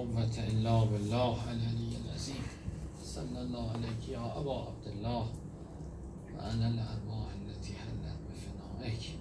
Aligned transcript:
قوة 0.00 0.38
الا 0.38 0.84
بالله 0.84 1.48
العلی 1.48 1.96
العظیم 1.96 2.44
صلی 3.04 3.36
الله 3.36 3.70
علیک 3.72 4.08
یا 4.08 4.24
أبا 4.40 4.66
عبدالله 4.68 5.24
و 6.34 6.40
أنا 6.40 6.66
الأرواح 6.68 7.28
التي 7.40 7.72
حلت 7.72 8.18
بفنائک 8.26 9.14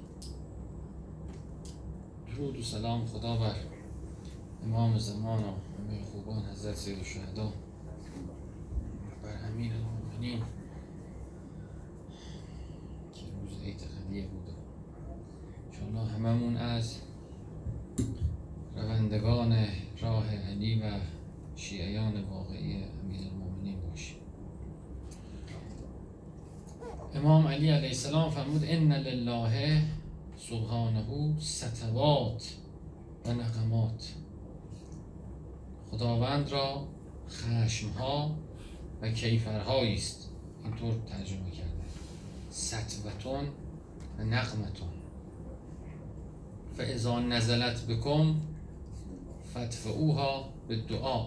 درود 2.28 2.60
و 2.60 2.64
سلام 2.64 3.06
خدا 3.06 3.38
بر 3.38 3.56
امام 4.64 4.98
زمان 4.98 5.44
و 5.44 5.48
همه 5.48 6.04
خوبان 6.12 6.46
حضرت 6.52 6.76
سید 6.76 6.98
الشهدا 6.98 7.54
بر 9.24 9.50
امیر 9.50 9.72
المؤمنین. 9.74 10.44
السلام 28.00 28.30
فرمود 28.30 28.64
ان 28.64 28.94
لله 28.94 29.84
سبحانه 30.38 31.40
ستوات 31.40 32.54
و 33.26 33.34
نقمات. 33.34 34.14
خداوند 35.92 36.50
را 36.50 36.88
خشمها 37.30 38.36
و 39.02 39.12
کیفرهایی 39.12 39.94
است. 39.94 40.30
اینطور 40.64 40.94
ترجمه 41.10 41.52
کرده. 41.52 41.86
ستوتون 42.50 43.48
و 44.18 44.24
نقمتون. 44.24 44.94
فاذا 46.78 47.20
نزلت 47.20 47.86
بکم 47.86 48.36
فتفعوها 49.52 50.50
به 50.68 50.76
دعا 50.76 51.26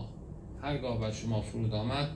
هرگاه 0.62 1.00
بر 1.00 1.12
شما 1.12 1.40
فرود 1.40 1.74
آمد 1.74 2.08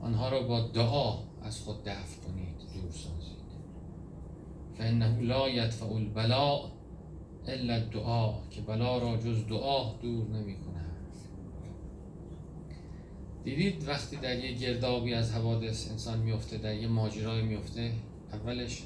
آنها 0.00 0.28
را 0.28 0.42
با 0.42 0.60
دعا 0.60 1.18
از 1.42 1.60
خود 1.60 1.84
دفع 1.84 2.20
کنید 2.26 2.56
دور 2.74 2.92
سازید. 2.92 3.25
فانه 4.78 5.20
لا 5.20 5.48
یدفع 5.48 5.92
البلاء 5.92 6.70
الا 7.46 7.74
الدعا 7.74 8.34
که 8.50 8.60
بلا 8.60 8.98
را 8.98 9.16
جز 9.16 9.46
دعا 9.46 9.92
دور 9.92 10.28
نمی 10.28 10.56
دیدید 13.46 13.88
وقتی 13.88 14.16
در 14.16 14.44
یه 14.44 14.52
گردابی 14.52 15.14
از 15.14 15.32
حوادث 15.32 15.90
انسان 15.90 16.18
میفته 16.18 16.58
در 16.58 16.74
یه 16.74 16.88
ماجرای 16.88 17.42
میفته 17.42 17.92
اولش 18.32 18.82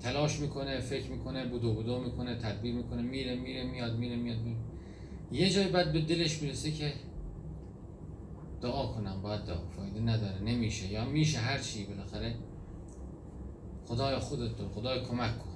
تلاش 0.00 0.40
می‌کنه 0.40 0.80
فکر 0.80 1.10
می‌کنه 1.10 1.46
بودو 1.46 1.74
بودو 1.74 2.00
می‌کنه 2.00 2.34
تدبیر 2.34 2.74
می‌کنه 2.74 3.02
میره 3.02 3.36
میره 3.36 3.64
میاد 3.64 3.98
میره 3.98 4.16
میاد 4.16 4.38
میره. 4.38 4.58
یه 5.32 5.50
جای 5.50 5.68
بعد 5.68 5.92
به 5.92 6.00
دلش 6.00 6.42
می‌رسه 6.42 6.70
که 6.72 6.92
دعا 8.62 8.86
کنم 8.86 9.22
باید 9.22 9.40
دعا 9.40 9.68
فایده 9.76 10.00
نداره 10.00 10.42
نمیشه. 10.42 10.92
یا 10.92 11.04
میشه 11.04 11.38
هر 11.38 11.58
چی 11.58 11.84
بالاخره. 11.84 12.34
خدای 13.88 14.18
خودت 14.18 14.56
تو 14.56 14.68
خدای 14.68 15.04
کمک 15.04 15.38
کن. 15.38 15.54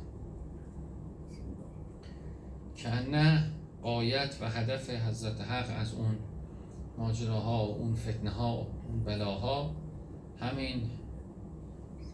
که 2.76 2.88
نه 2.88 3.52
قایت 3.82 4.38
و 4.40 4.48
هدف 4.48 4.90
حضرت 4.90 5.40
حق 5.40 5.80
از 5.80 5.94
اون 5.94 6.16
ماجراها 6.98 7.66
و 7.66 7.76
اون 7.76 7.94
فتنه 7.94 8.30
ها 8.30 8.56
و 8.56 8.66
اون 8.88 9.04
بلاها 9.04 9.74
همین 10.40 10.90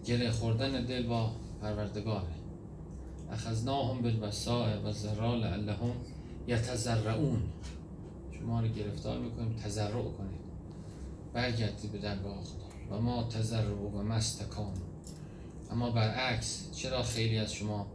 گره 0.05 0.31
خوردن 0.31 0.85
دل 0.85 1.07
با 1.07 1.31
پروردگاره. 1.63 2.35
اخذناهم 3.31 4.03
بالبساء 4.03 4.81
و 4.81 4.93
ذرا 4.93 5.35
لعلهم 5.35 5.93
یتزرعون 6.47 7.43
شما 8.31 8.61
رو 8.61 8.69
گرفتار 8.69 9.19
می‌کنیم 9.19 9.57
تزرع 9.57 10.03
کنید. 10.03 10.45
برگردید 11.33 11.93
به 11.93 11.99
درگاه 11.99 12.37
خدا. 12.43 12.97
و 12.97 13.01
ما 13.01 13.23
تزرع 13.23 13.73
و 13.73 14.03
مستکان. 14.03 14.75
اما 15.71 15.91
برعکس 15.91 16.71
چرا 16.73 17.03
خیلی 17.03 17.39
از 17.39 17.53
شما 17.53 17.87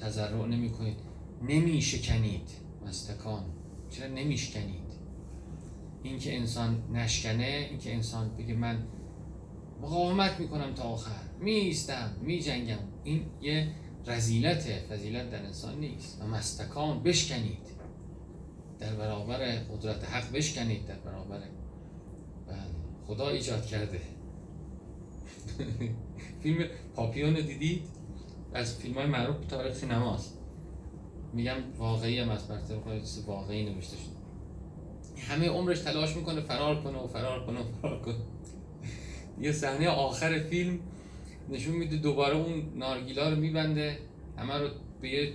تزرع 0.00 0.46
نمی 0.46 0.70
کنید 0.70 0.96
نمی 1.42 1.82
شکنید 1.82 2.50
مستکان. 2.86 3.44
چرا 3.90 4.08
نمی 4.08 4.38
شکنید 4.38 4.86
این 6.02 6.18
که 6.18 6.36
انسان 6.36 6.82
نشکنه 6.92 7.66
این 7.70 7.78
که 7.78 7.94
انسان 7.94 8.36
بگه 8.36 8.54
من 8.54 8.86
مقاومت 9.82 10.40
می‌کنم 10.40 10.74
تا 10.74 10.82
آخر. 10.82 11.22
میستم 11.40 12.10
میجنگم. 12.22 12.78
این 13.04 13.26
یه 13.40 13.68
رزیلت 14.06 14.62
فضیلت 14.90 15.30
در 15.30 15.46
انسان 15.46 15.80
نیست. 15.80 16.22
و 16.22 16.26
مستکان 16.26 17.02
بشکنید. 17.02 17.66
در 18.78 18.94
برابر 18.94 19.38
قدرت 19.38 20.04
حق 20.04 20.32
بشکنید 20.32 20.86
در 20.86 20.98
برابر 20.98 21.38
بله 22.48 22.56
خدا 23.06 23.28
ایجاد 23.28 23.66
کرده. 23.66 24.00
فیلم 26.42 26.64
پاپیون 26.94 27.34
دیدید؟ 27.34 27.82
از 28.54 28.78
فیلم 28.78 28.94
های 28.94 29.06
معروف 29.06 29.36
تاریخ 29.48 29.74
سینماست. 29.74 30.38
میگم 31.32 31.56
واقعی 31.78 32.18
هم 32.18 32.28
از 32.28 32.48
برطرف 32.48 32.78
واقعی 33.26 33.64
نوشته 33.64 33.96
شده. 33.96 34.16
همه 35.28 35.48
عمرش 35.48 35.80
تلاش 35.80 36.16
می‌کنه 36.16 36.40
فرار 36.40 36.82
کنه 36.82 36.98
و 36.98 37.06
فرار 37.06 37.46
کنه 37.46 37.60
و 37.60 37.64
فرار 37.82 38.02
کنه. 38.02 38.14
یه 39.40 39.52
صحنه 39.52 39.88
آخر 39.88 40.38
فیلم 40.38 40.78
نشون 41.48 41.76
میده 41.76 41.96
دوباره 41.96 42.36
اون 42.36 42.72
نارگیلا 42.74 43.28
رو 43.28 43.36
میبنده. 43.36 43.98
همه 44.36 44.54
رو 44.54 44.68
به 45.00 45.08
یه 45.08 45.32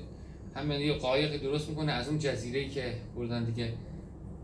هم 0.55 0.71
یه 0.71 0.93
قایق 0.93 1.41
درست 1.41 1.69
می‌کنه. 1.69 1.91
از 1.91 2.07
اون 2.07 2.19
جزیره 2.19 2.69
که 2.69 2.93
بردن 3.15 3.43
دیگه 3.43 3.73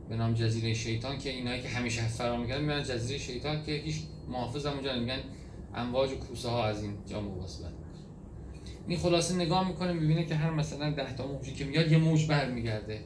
به 0.09 0.15
نام 0.15 0.33
جزیره 0.33 0.73
شیطان 0.73 1.17
که 1.17 1.29
اینایی 1.29 1.61
که 1.61 1.69
همیشه 1.69 2.01
فرار 2.07 2.37
می‌کنن 2.37 2.61
میرن 2.61 2.83
جزیره 2.83 3.19
شیطان 3.19 3.63
که 3.63 3.71
هیچ 3.71 3.95
محافظ 4.29 4.65
هم 4.65 4.73
اونجا 4.73 4.99
میگن 4.99 5.19
امواج 5.75 6.11
و 6.11 6.15
کوسه 6.15 6.49
ها 6.49 6.65
از 6.65 6.83
این 6.83 6.93
جا 7.05 7.21
مواصلت 7.21 7.71
این 8.87 8.99
خلاصه 8.99 9.35
نگاه 9.35 9.67
می‌کنه 9.67 9.93
می‌بینه 9.93 10.25
که 10.25 10.35
هر 10.35 10.51
مثلا 10.51 10.91
ده 10.91 11.15
تا 11.15 11.27
موجی 11.27 11.53
که 11.53 11.65
میاد 11.65 11.91
یه 11.91 11.97
موج 11.97 12.27
برمیگرده. 12.27 13.01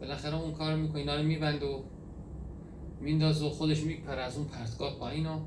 بالاخره 0.00 0.40
اون 0.40 0.52
کار 0.52 0.76
می‌کنه 0.76 0.98
اینا 0.98 1.16
رو 1.16 1.22
میبند 1.22 1.62
و 1.62 1.84
میندازه 3.00 3.44
و 3.46 3.50
خودش 3.50 3.80
میپره 3.80 4.22
از 4.22 4.36
اون 4.36 4.46
پرتگاه 4.46 4.98
پایین 4.98 5.26
و 5.26 5.40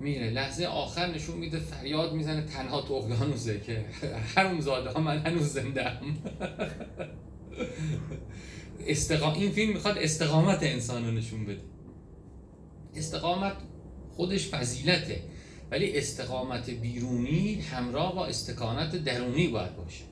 میره. 0.00 0.30
لحظه 0.30 0.64
آخر 0.64 1.06
نشون 1.06 1.38
میده 1.38 1.58
فریاد 1.58 2.12
می‌زنه 2.12 2.42
تنها 2.42 2.82
تو 2.82 2.94
اقیانوسه 2.94 3.60
که 3.60 3.84
هر 4.36 4.60
زاده 4.60 4.90
ها 4.90 5.00
من 5.00 5.18
هنوز 5.18 5.46
زنده 5.46 5.84
هم. 5.84 6.16
این 9.34 9.50
فیلم 9.50 9.72
می‌خواد 9.72 9.98
استقامت 9.98 10.62
انسان 10.62 11.06
رو 11.06 11.10
نشون 11.10 11.44
بده. 11.44 11.62
استقامت 12.94 13.56
خودش 14.16 14.48
فضیلته. 14.48 15.22
ولی 15.72 15.98
استقامت 15.98 16.70
بیرونی 16.70 17.60
همراه 17.60 18.14
با 18.14 18.26
استقامت 18.26 18.96
درونی 18.96 19.48
باید 19.48 19.76
باشه. 19.76 20.04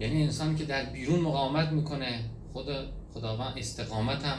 یعنی 0.00 0.22
انسان 0.22 0.56
که 0.56 0.64
در 0.64 0.84
بیرون 0.84 1.20
مقاومت 1.20 1.72
می‌کنه 1.72 2.30
خود 2.52 2.66
خداوند 3.14 3.54
استقامت 3.58 4.24
هم 4.24 4.38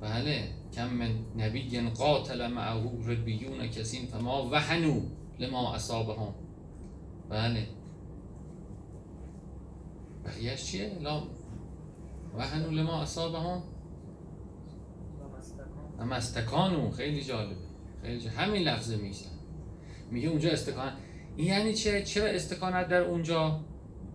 بله 0.00 0.48
کم 0.72 0.88
من 0.88 1.10
نبی 1.36 1.80
قاتل 1.80 2.46
معه 2.46 2.82
ربیون 3.06 3.66
کسین 3.66 4.06
فما 4.06 4.48
وحنو 4.50 5.00
لما 5.38 5.74
اصابهم. 5.74 6.34
بله. 7.30 7.66
بقیهش 10.24 10.64
چیه؟ 10.64 10.98
لا 11.00 11.22
وحنو 12.38 12.70
لما 12.70 13.02
اصابهم. 13.02 13.62
اما 16.00 16.14
استکانو 16.14 16.90
خیلی 16.90 17.24
جالبه. 17.24 17.56
خیلی 18.02 18.20
جالبه. 18.20 18.36
همین 18.36 18.62
لفظه 18.62 18.96
میشن 18.96 19.35
میگه 20.10 20.28
اونجا 20.28 20.50
استکان 20.50 20.92
این 21.36 21.46
یعنی 21.46 21.74
چه؟ 21.74 22.02
چرا 22.02 22.26
استکانت 22.26 22.88
در 22.88 23.00
اونجا 23.00 23.60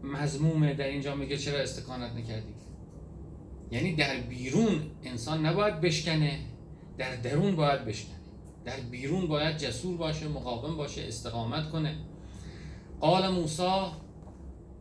مضمومه؟ 0.04 0.74
در 0.74 0.88
اینجا 0.88 1.16
میگه 1.16 1.38
چرا 1.38 1.60
استکانت 1.60 2.12
نکردی؟ 2.14 2.54
یعنی 3.72 3.96
در 3.96 4.18
بیرون 4.18 4.82
انسان 5.04 5.46
نباید 5.46 5.82
بشکنه 5.82 6.40
در 6.98 7.16
درون 7.16 7.56
باید 7.56 7.86
بشکنه. 7.86 8.16
در 8.66 8.80
بیرون 8.80 9.28
باید 9.28 9.58
جسور 9.58 9.98
باشه 9.98 10.28
مقاوم 10.28 10.78
باشه 10.78 11.02
استقامت 11.08 11.70
کنه. 11.70 11.96
قال 13.00 13.30
موسی 13.30 13.92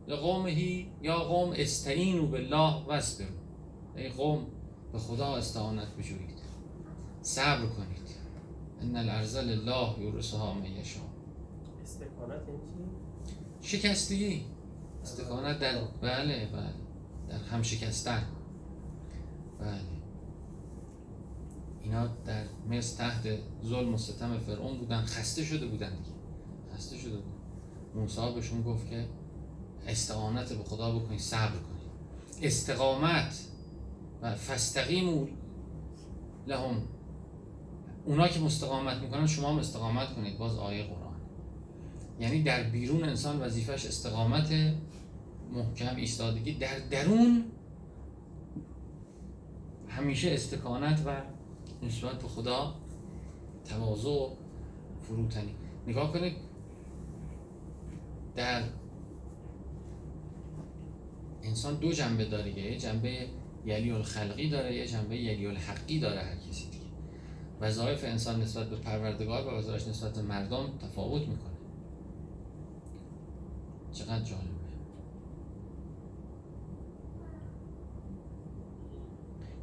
لقومه 0.07 0.85
یا 1.01 1.19
قوم 1.19 1.53
استعینوا 1.57 2.25
بالله 2.25 2.85
واصبروا 2.85 3.31
ای 3.95 4.09
قوم 4.09 4.47
به 4.93 4.99
خدا 4.99 5.35
استعانت 5.35 5.87
بجویید. 5.99 6.41
صبر 7.21 7.65
کنید. 7.65 8.00
ان 8.81 8.95
الارض 8.95 9.37
لله 9.37 9.99
یورثها 9.99 10.53
من 10.53 10.65
یشاء. 10.65 11.03
استقامت 11.83 12.41
شکستگی 13.61 14.45
استقامت 15.03 15.59
در 15.59 15.81
بله 16.01 16.45
بله. 16.53 16.73
در 17.29 17.43
هم 17.43 17.61
شکستن 17.61 18.23
بله. 19.59 19.81
اینا 21.83 22.07
در 22.07 22.43
مصر 22.69 22.97
تحت 22.97 23.27
ظلم 23.65 23.93
و 23.93 23.97
ستم 23.97 24.37
فرعون 24.37 24.77
بودن. 24.77 25.05
خسته 25.05 25.43
شده 25.43 25.67
بودن 25.67 25.89
دیگه. 25.89 26.15
خسته 26.75 26.97
شده 26.97 27.17
بودن. 27.17 27.41
موسی 27.95 28.33
بهشون 28.35 28.61
گفت 28.61 28.89
که 28.89 29.05
استقامت 29.87 30.53
به 30.53 30.63
خدا 30.63 30.99
بکنید 30.99 31.19
صبر 31.19 31.49
کنید 31.49 31.91
استقامت 32.41 33.45
و 34.21 34.35
فستقیم 34.35 35.27
لهم 36.47 36.81
اونا 38.05 38.27
که 38.27 38.39
مستقامت 38.39 38.97
می‌کنن 38.97 39.27
شما 39.27 39.49
هم 39.49 39.57
استقامت 39.57 40.13
کنید 40.15 40.37
باز 40.37 40.57
آیه 40.57 40.83
قرآن. 40.83 41.15
یعنی 42.19 42.43
در 42.43 42.63
بیرون 42.63 43.03
انسان 43.03 43.41
وظیفش 43.41 43.85
استقامت 43.85 44.53
محکم 45.51 45.95
ایستادگی. 45.95 46.53
در 46.53 46.79
درون 46.79 47.45
همیشه 49.87 50.31
استکانت 50.31 51.01
و 51.05 51.21
نسبت 51.85 52.21
به 52.21 52.27
خدا 52.27 52.75
تواضع 53.65 54.27
فروتنی. 55.01 55.55
نگاه 55.87 56.13
کنید 56.13 56.33
در 58.35 58.63
انسان 61.43 61.75
دو 61.75 61.91
جنبه 61.91 62.25
داره. 62.25 62.59
یه 62.59 62.77
جنبه 62.77 63.27
یلی 63.65 63.91
الخلقی 63.91 64.49
داره 64.49 64.75
یه 64.75 64.87
جنبه 64.87 65.17
یلی 65.17 65.47
الحقی 65.47 65.99
داره 65.99 66.21
هر 66.21 66.35
کسی. 66.35 66.70
وظایف 67.61 68.03
انسان 68.03 68.41
نسبت 68.41 68.69
به 68.69 68.75
پروردگار 68.75 69.47
و 69.47 69.57
وظایف 69.57 69.87
نسبت 69.87 70.13
به 70.13 70.21
مردم 70.21 70.77
تفاوت 70.81 71.21
می‌کنه. 71.21 71.51
چقدر 73.91 74.23
جالبه. 74.23 74.51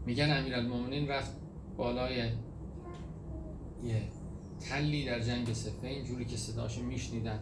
میگن 0.06 0.38
امیرالمومنین 0.38 1.08
رفت 1.08 1.32
بالای 1.76 2.16
یه 3.84 4.02
تلی 4.60 5.04
در 5.04 5.20
جنگ 5.20 5.52
سفین 5.52 6.04
جوری 6.04 6.24
که 6.24 6.36
صداشو 6.36 6.82
میشنیدن. 6.82 7.40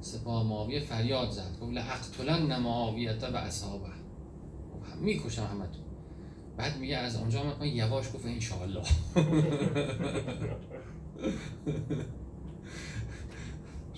سپاه 0.00 0.46
معاویه 0.46 0.80
فریاد 0.80 1.30
زد. 1.30 1.58
گفت 1.60 1.72
لاقتلن 1.72 2.58
معاویه 2.58 3.12
و 3.12 3.36
اصحابه. 3.36 3.88
می‌کشم 5.00 5.44
همه 5.44 5.66
تو 5.66 5.81
بعد 6.56 6.78
میگه 6.78 6.96
از 6.96 7.16
اونجا 7.16 7.42
من 7.60 7.66
یواش 7.66 8.06
گفت 8.14 8.26
انشاءالله. 8.26 8.82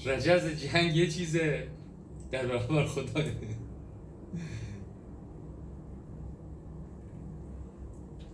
رجز 0.05 0.47
جنگ 0.47 0.97
یه 0.97 1.11
چیزه. 1.11 1.69
در 2.31 2.47
برابر 2.47 2.87
خدا. 2.87 3.23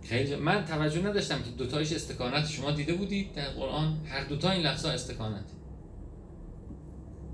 خیلی 0.03 0.35
من 0.35 0.65
توجه 0.65 1.01
نداشتم 1.01 1.41
که 1.41 1.49
دوتایش 1.51 1.93
استکانت 1.93 2.47
شما 2.47 2.71
دیده 2.71 2.93
بودید 2.93 3.33
در 3.33 3.49
قرآن؟ 3.49 4.05
هر 4.05 4.23
دوتا 4.23 4.51
این 4.51 4.61
لفظ 4.61 4.85
استکانت. 4.85 5.45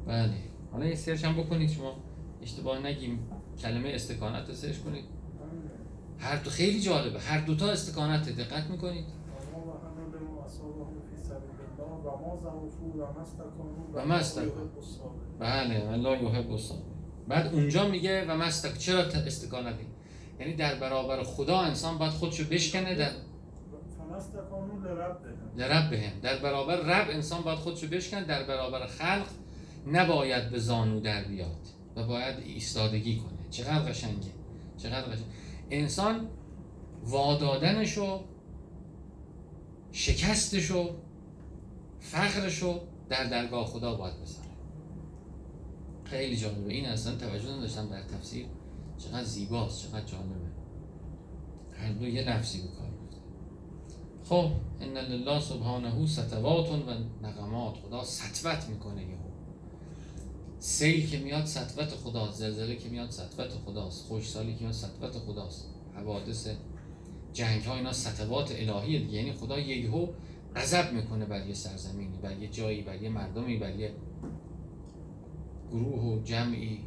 بله. 0.07 0.33
حالا 0.71 0.85
یه 0.85 0.95
سرچ 0.95 1.25
هم 1.25 1.33
بکنید 1.33 1.69
شما 1.69 1.95
اشتباه 2.41 2.79
نگیم. 2.79 3.19
کلمه 3.61 3.89
استکانت 3.89 4.49
رو 4.49 4.55
سرچ 4.55 4.77
کنید. 4.77 5.16
هر 6.19 6.35
دو 6.35 6.49
خیلی 6.49 6.81
جالبه. 6.81 7.19
هر 7.19 7.39
دوتا 7.39 7.69
استکانت 7.69 8.29
دقت 8.29 8.69
می‌کنید. 8.69 9.05
و 13.93 14.05
مستکن 14.05 14.69
بله 15.39 15.89
الله 15.91 16.23
یحب 16.23 16.59
بعد 17.27 17.53
اونجا 17.53 17.87
میگه 17.87 18.25
و 18.25 18.37
مستک 18.37 18.77
چرا 18.77 18.99
استکانتی 18.99 19.85
یعنی 20.39 20.53
در 20.53 20.75
برابر 20.75 21.23
خدا 21.23 21.59
انسان 21.59 21.97
باید 21.97 22.11
خودشو 22.11 22.43
بشکنه 22.43 22.95
در 22.95 23.11
لرب 25.57 25.89
بهم. 25.89 26.11
در 26.21 26.37
برابر 26.37 26.75
رب 26.75 27.09
انسان 27.09 27.41
باید 27.41 27.57
خودشو 27.57 27.87
بشکن 27.87 28.23
در 28.23 28.43
برابر 28.43 28.87
خلق 28.87 29.27
نباید 29.87 30.49
به 30.49 30.59
زانو 30.59 30.99
در 30.99 31.23
بیاد 31.23 31.67
و 31.95 32.03
باید 32.03 32.35
ایستادگی 32.39 33.17
کنه. 33.17 33.49
چقدر 33.49 33.79
قشنگه. 33.79 34.31
چقدر 34.77 35.01
قشنگه. 35.01 35.25
انسان 35.69 36.29
وادادنشو 37.05 38.19
شکستشو 39.91 40.89
فقرشو 41.99 42.79
در 43.09 43.23
درگاه 43.23 43.65
خدا 43.65 43.95
باید 43.95 44.21
بذاره. 44.21 44.47
خیلی 46.03 46.37
جالبه. 46.37 46.73
این 46.73 46.85
اصلا 46.85 47.15
توجه 47.15 47.49
نداشتم 47.49 47.87
در 47.89 48.03
تفسیر 48.03 48.45
چقدر 48.97 49.23
زیباست 49.23 49.87
چقدر 49.87 50.05
جالبه. 50.05 50.35
هر 51.77 51.91
دو 51.91 52.07
یه 52.07 52.29
نفسی 52.29 52.61
به 52.61 52.67
خب 54.29 54.51
ان 54.81 54.97
لله 54.97 55.39
سبحانه 55.39 55.89
و 56.87 56.93
نقمات 57.27 57.77
خدا 57.77 58.03
سطوت 58.03 58.69
می‌کنه 58.69 59.01
یهو. 59.01 59.36
سیل 60.59 61.09
که 61.09 61.19
میاد 61.19 61.45
سطوت 61.45 61.89
خداست 61.89 62.37
زلزله 62.37 62.75
که 62.75 62.89
میاد 62.89 63.09
سطوت 63.09 63.49
خداست 63.65 64.05
خوشسالی 64.07 64.53
که 64.55 64.59
میاد 64.61 64.73
سطوت 64.73 65.17
خداست. 65.17 65.65
حوادث 65.95 66.47
جنگ 67.33 67.61
ها 67.61 67.75
اینا 67.75 67.93
سطوات 67.93 68.51
الهیه 68.51 68.99
دیگه. 68.99 69.13
یعنی 69.13 69.33
خدا 69.33 69.59
یهو 69.59 70.07
غضب 70.55 70.93
می‌کنه 70.93 71.25
بر 71.25 71.47
یه 71.47 71.53
سرزمینی 71.53 72.17
بر 72.17 72.37
یه 72.37 72.47
جایی 72.47 72.81
بر 72.81 73.01
یه 73.01 73.09
مردمی 73.09 73.57
بر 73.57 73.75
یه 73.75 73.91
گروه 75.71 76.03
و 76.03 76.23
جمعی. 76.23 76.79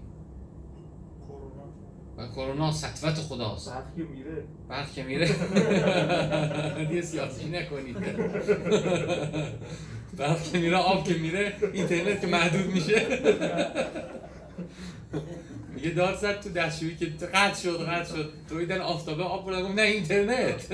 و 2.17 2.29
کرونا 2.29 2.73
سطوت 2.73 3.15
خداست. 3.15 3.71
برق 3.71 3.95
که 3.97 4.03
میره. 4.03 4.45
برق 4.69 4.93
که 4.93 5.03
میره. 5.03 5.29
یه 6.95 7.03
سیاسی 7.03 7.49
نکنید. 7.49 7.97
برق 10.21 10.53
که 10.53 10.59
میره 10.59 10.77
آب 10.77 11.09
که 11.09 11.15
میره 11.15 11.53
اینترنت 11.73 12.21
که 12.21 12.27
محدود 12.27 12.75
میشه. 12.75 13.07
میگه 15.75 15.91
داد 15.91 16.17
زد 16.17 16.41
تو 16.41 16.51
دستشویی 16.51 16.97
که 16.97 17.07
قطع 17.07 17.63
شد 17.63 17.89
قطع 17.89 18.17
شد. 18.17 18.33
دویدن 18.49 18.81
آفتابه 18.81 19.23
آب 19.23 19.47
بردن 19.47 19.73
نه 19.73 19.83
اینترنت. 19.83 20.67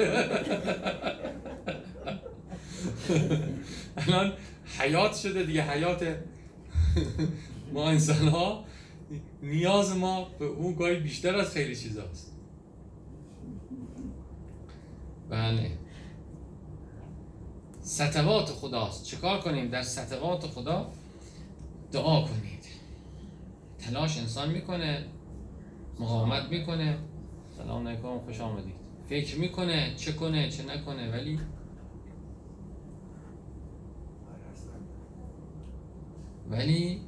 الان 3.96 4.32
حیات 4.78 5.16
شده 5.16 5.42
دیگه 5.42 5.62
حیات 5.62 6.16
ما 7.72 7.88
انسان 7.88 8.28
ها 8.28 8.64
نیاز 9.42 9.96
ما 9.96 10.24
به 10.38 10.44
اون 10.44 10.74
گاهی 10.74 10.96
بیشتر 10.96 11.36
از 11.36 11.50
خیلی 11.50 11.76
چیزاست. 11.76 12.32
بله. 15.30 15.70
ستوات 17.86 18.50
خداست 18.50 19.04
چکار 19.04 19.40
کنیم؟ 19.40 19.68
در 19.68 19.82
ستوات 19.82 20.46
خدا 20.46 20.90
دعا 21.92 22.22
کنید. 22.22 22.64
تلاش 23.78 24.18
انسان 24.18 24.50
می‌کنه 24.50 25.04
مقاومت 25.98 26.48
می‌کنه. 26.50 26.98
سلام 27.56 27.88
علیکم 27.88 28.18
خوش 28.18 28.40
آمدید. 28.40 28.74
فکر 29.08 29.38
می‌کنه 29.38 29.94
چه 29.96 30.12
کنه 30.12 30.50
چه 30.50 30.64
نکنه 30.64 31.10
ولی 31.12 31.38
ولی 36.50 37.00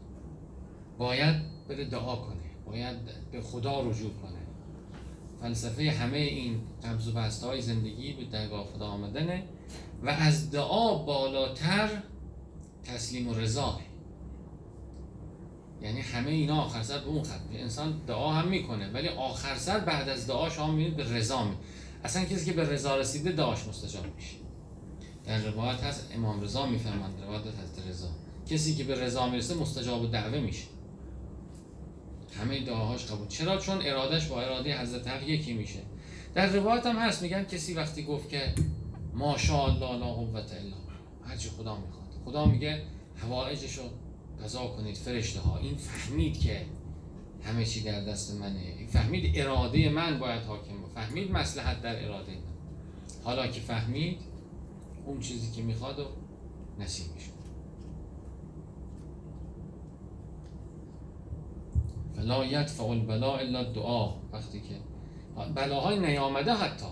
باید 0.98 1.36
بره 1.68 1.84
دعا 1.84 2.16
کنه. 2.16 2.36
باید 2.66 2.96
به 3.32 3.40
خدا 3.40 3.80
رجوع 3.80 4.10
کنه. 4.10 4.38
فلسفه 5.40 5.90
همه 5.90 6.18
این 6.18 6.60
قبض 6.84 7.08
و 7.08 7.46
های 7.46 7.60
زندگی 7.60 8.12
به 8.12 8.24
درگاه 8.24 8.64
خدا 8.64 8.86
آمدنه. 8.86 9.42
و 10.02 10.08
از 10.08 10.50
دعا 10.50 10.94
بالاتر 10.94 11.90
تسلیم 12.84 13.28
و 13.28 13.34
رضا. 13.34 13.80
یعنی 15.82 16.00
همه 16.00 16.30
اینا 16.30 16.62
آخر 16.62 16.82
سر 16.82 16.98
به 16.98 17.06
اون 17.06 17.22
خط. 17.22 17.40
انسان 17.52 18.00
دعا 18.06 18.32
هم 18.32 18.48
می‌کنه 18.48 18.92
ولی 18.92 19.08
آخر 19.08 19.54
سر 19.56 19.78
بعد 19.78 20.08
از 20.08 20.26
دعا 20.26 20.48
شما 20.48 20.66
می‌بینید 20.66 20.96
به 20.96 21.16
رضا 21.16 21.44
می 21.44 21.56
اصلا 22.04 22.24
کسی 22.24 22.44
که 22.44 22.52
به 22.52 22.64
رضا 22.64 22.96
رسیده 22.96 23.32
دعاش 23.32 23.68
مستجاب 23.68 24.14
میشه. 24.16 24.36
در 25.24 25.38
روایت 25.38 25.80
هست 25.80 26.10
امام 26.14 26.40
رضا 26.40 26.66
می‌فهمند 26.66 27.22
روایت 27.22 27.46
هست 27.46 27.82
رضا. 27.88 28.08
کسی 28.46 28.74
که 28.74 28.84
به 28.84 28.94
رضا 28.94 29.28
می‌رسه 29.28 29.54
مستجاب 29.54 30.12
دعوه 30.12 30.40
میشه. 30.40 30.64
همه 32.40 32.64
دعاهاش 32.64 33.06
قبول. 33.06 33.28
چرا؟ 33.28 33.58
چون 33.58 33.78
ارادش 33.82 34.26
با 34.26 34.40
اراده 34.40 34.80
حضرت 34.80 35.08
حق 35.08 35.28
یکی 35.28 35.52
میشه. 35.52 35.78
در 36.34 36.46
روایت 36.46 36.86
هم 36.86 36.96
هست 36.96 37.22
میگن 37.22 37.44
کسی 37.44 37.74
وقتی 37.74 38.04
گفت 38.04 38.28
که 38.28 38.54
ماشاءالله 39.18 39.96
لا 39.96 40.06
قوت 40.06 40.52
الا 40.52 40.76
هرچی 41.24 41.48
خدا 41.48 41.76
می‌خواد. 41.76 42.08
خدا 42.24 42.44
میگه 42.44 42.82
حوائجشو 43.16 43.82
قضا 44.42 44.66
کنید 44.66 44.96
فرشته 44.96 45.40
ها 45.40 45.58
این 45.58 45.74
فهمید 45.74 46.40
که 46.40 46.66
همه 47.44 47.64
چی 47.64 47.82
در 47.82 48.04
دست 48.04 48.34
منه. 48.34 48.74
این 48.78 48.86
فهمید 48.86 49.38
اراده 49.38 49.88
من 49.88 50.18
باید 50.18 50.42
حاکم 50.42 50.82
با 50.82 50.88
فهمید 50.88 51.30
مسلحت 51.30 51.82
در 51.82 52.04
اراده 52.04 52.32
من. 52.32 52.38
حالا 53.24 53.46
که 53.46 53.60
فهمید 53.60 54.18
اون 55.06 55.20
چیزی 55.20 55.52
که 55.52 55.62
می‌خواد 55.62 55.98
و 55.98 56.04
نصیبش 56.78 57.28
فلا 62.16 62.44
یدفع 62.44 62.84
البلا 62.84 63.36
الا 63.36 63.62
دعا 63.62 64.14
وقتی 64.32 64.60
که 64.60 64.74
بلاهای 65.54 65.98
نیامده 65.98 66.54
حتی. 66.54 66.86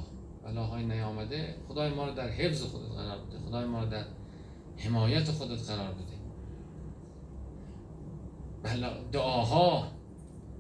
بلاهای 0.47 0.85
نیامده 0.85 1.55
خدای 1.69 1.91
ما 1.91 2.07
رو 2.07 2.15
در 2.15 2.29
حفظ 2.29 2.63
خودت 2.63 2.93
قرار 2.93 3.19
بده. 3.19 3.39
خدای 3.39 3.65
ما 3.65 3.83
رو 3.83 3.89
در 3.89 4.05
حمایت 4.77 5.31
خودت 5.31 5.71
قرار 5.71 5.93
بده. 5.93 6.17
بلا 8.63 8.91
دعاها 9.13 9.89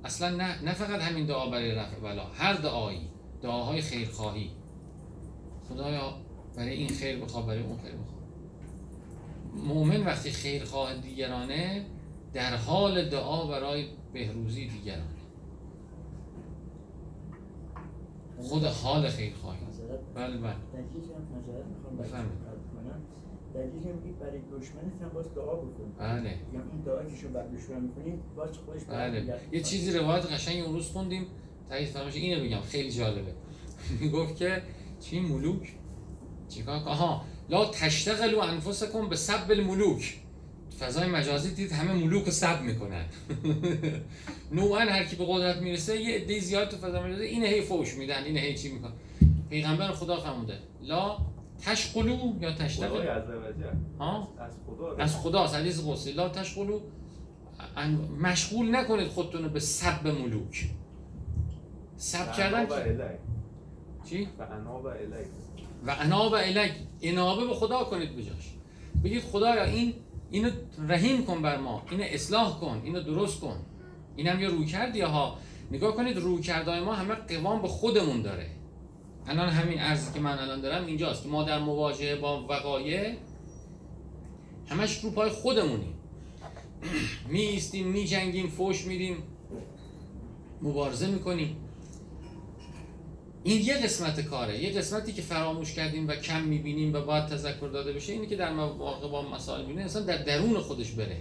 اصلا 0.04 0.36
نه, 0.36 0.62
نه 0.62 0.72
فقط 0.72 1.00
همین 1.00 1.26
دعا 1.26 1.50
برای 1.50 1.70
رفع 1.70 2.00
بلا 2.00 2.24
هر 2.24 2.54
دعایی 2.54 3.08
دعاهای 3.42 3.82
خیرخواهی. 3.82 4.50
خدایا 5.68 6.14
برای 6.56 6.72
این 6.72 6.88
خیر 6.88 7.18
بخواه 7.18 7.46
برای 7.46 7.62
اون 7.62 7.78
خیر 7.78 7.92
بخواه. 7.92 8.16
مؤمن 9.54 10.04
وقتی 10.04 10.30
خیر 10.30 10.64
خواه 10.64 10.94
دیگرانه 10.94 11.86
در 12.32 12.56
حال 12.56 13.08
دعا 13.08 13.46
برای 13.46 13.86
بهروزی 14.12 14.68
دیگرانه. 14.68 15.16
خود 18.38 18.64
حال 18.64 19.08
خیر 19.08 19.34
بله 20.16 20.36
بله. 20.36 20.54
بفرمایید. 21.98 22.46
دلیل 23.54 23.94
میگید 23.94 24.18
برای 24.18 24.38
دشمنت 24.38 25.02
هم 25.02 25.08
باز 25.08 25.34
دعا 25.34 25.54
بکن 25.54 25.92
بله. 25.98 26.28
یا 26.28 26.60
این 26.72 26.80
دعایی 26.86 27.10
که 27.10 27.16
شما 27.16 27.30
بر 27.30 27.46
دشمن 27.46 27.80
می‌کنید 27.80 28.20
باز 28.36 28.50
خودش 28.66 28.82
بله. 28.84 29.34
یه 29.52 29.60
چیزی 29.60 29.98
روایت 29.98 30.26
قشنگ 30.32 30.64
اون 30.64 30.74
روز 30.74 30.86
خوندیم. 30.86 31.26
تایید 31.68 31.88
فرمایش 31.88 32.14
اینو 32.14 32.44
بگم 32.44 32.60
خیلی 32.60 32.90
جالبه. 32.90 33.32
می‌گفت 34.00 34.36
که 34.36 34.62
چی؟ 35.00 35.20
ملوک؟ 35.20 35.72
چیکار 36.48 36.76
آها. 36.76 37.24
لا 37.48 37.64
تشتغلوا 37.64 38.44
انفسکم 38.44 39.08
به 39.08 39.16
سب 39.16 39.50
الملوک. 39.50 40.20
فضای 40.80 41.08
مجازی 41.08 41.54
دید 41.54 41.72
همه 41.72 41.92
ملوک 41.92 42.24
رو 42.24 42.30
سب 42.30 42.62
می‌کنن. 42.62 43.04
نوعا 44.52 44.78
هر 44.78 45.04
کی 45.04 45.16
به 45.16 45.24
قدرت 45.28 45.56
می‌رسه 45.56 46.02
یه 46.02 46.16
عده 46.16 46.40
زیاد 46.40 46.68
تو 46.68 46.76
فضای 46.76 47.02
مجازی 47.02 47.24
اینه 47.24 47.46
هی 47.46 47.60
فوش 47.60 47.94
میدن 47.94 48.24
اینه 48.24 48.40
هی 48.40 48.54
چی 48.54 48.72
میکن 48.72 48.92
پیغمبر 49.50 49.92
خدا 49.92 50.16
فرموده. 50.16 50.58
لا 50.82 51.18
تشقلو 51.60 52.18
یا 52.40 52.52
تشتغل؟ 52.52 53.22
ها؟ 53.98 54.28
از 54.38 54.52
خدا 54.66 54.96
از 54.96 55.16
خدا 55.16 55.46
حدیث 55.46 55.80
قدسی. 55.86 56.12
لا 56.12 56.28
تشقلو 56.28 56.80
مشغول 58.20 58.76
نکنید 58.76 59.08
خودتون 59.08 59.42
رو 59.42 59.48
به 59.48 59.60
سب 59.60 60.06
ملوک. 60.08 60.70
سب 61.96 62.32
کردن 62.32 62.66
چی؟ 64.08 64.28
و 64.38 64.42
انا 64.42 64.82
و 64.82 64.86
الیک. 64.86 65.26
و 65.86 65.90
انا 65.90 66.30
و 66.30 66.34
الیک. 66.34 66.72
انابه 67.02 67.46
به 67.46 67.54
خدا 67.54 67.84
کنید 67.84 68.16
بجاش 68.16 68.54
بگید 69.04 69.22
خدایا 69.22 69.64
این 69.64 69.94
اینو 70.30 70.50
رحیم 70.88 71.26
کن 71.26 71.42
بر 71.42 71.56
ما. 71.56 71.82
اینو 71.90 72.04
اصلاح 72.06 72.60
کن. 72.60 72.80
اینو 72.84 73.00
درست 73.00 73.40
کن. 73.40 73.56
اینم 74.16 74.40
یه 74.40 74.48
روی 74.48 74.66
کردی 74.66 75.00
ها. 75.00 75.36
نگاه 75.70 75.96
کنید 75.96 76.16
روی 76.16 76.42
کردای 76.42 76.80
ما 76.80 76.94
همه 76.94 77.14
قوام 77.14 77.62
به 77.62 77.68
خودمون 77.68 78.22
داره. 78.22 78.46
الان 79.28 79.48
همین 79.48 79.80
ارزی 79.80 80.12
که 80.12 80.20
من 80.20 80.38
الان 80.38 80.60
دارم 80.60 80.86
اینجاست. 80.86 81.26
ما 81.26 81.42
در 81.42 81.58
مواجهه 81.58 82.16
با 82.16 82.46
وقایع 82.48 83.14
همش 84.68 85.04
رو 85.04 85.10
پای 85.10 85.30
خودمونیم. 85.30 85.94
می 87.32 87.40
ایستیم 87.40 87.86
می 87.86 88.04
جنگیم 88.04 88.48
فوش 88.48 88.84
میدیم 88.84 89.16
مبارزه 90.62 91.06
می‌کنیم. 91.06 91.56
این 93.44 93.62
یه 93.62 93.74
قسمت 93.74 94.20
کاره. 94.20 94.62
یه 94.62 94.70
قسمتی 94.70 95.12
که 95.12 95.22
فراموش 95.22 95.72
کردیم 95.72 96.08
و 96.08 96.14
کم 96.14 96.42
می‌بینیم 96.42 96.94
و 96.94 97.00
باید 97.00 97.26
تذکر 97.26 97.68
داده 97.68 97.92
بشه 97.92 98.12
اینه 98.12 98.26
که 98.26 98.36
در 98.36 98.52
مواقع 98.52 99.08
با 99.08 99.30
مسائل 99.30 99.60
می‌بینه 99.60 99.82
انسان 99.82 100.04
در 100.04 100.22
درون 100.22 100.58
خودش 100.58 100.90
بره. 100.90 101.16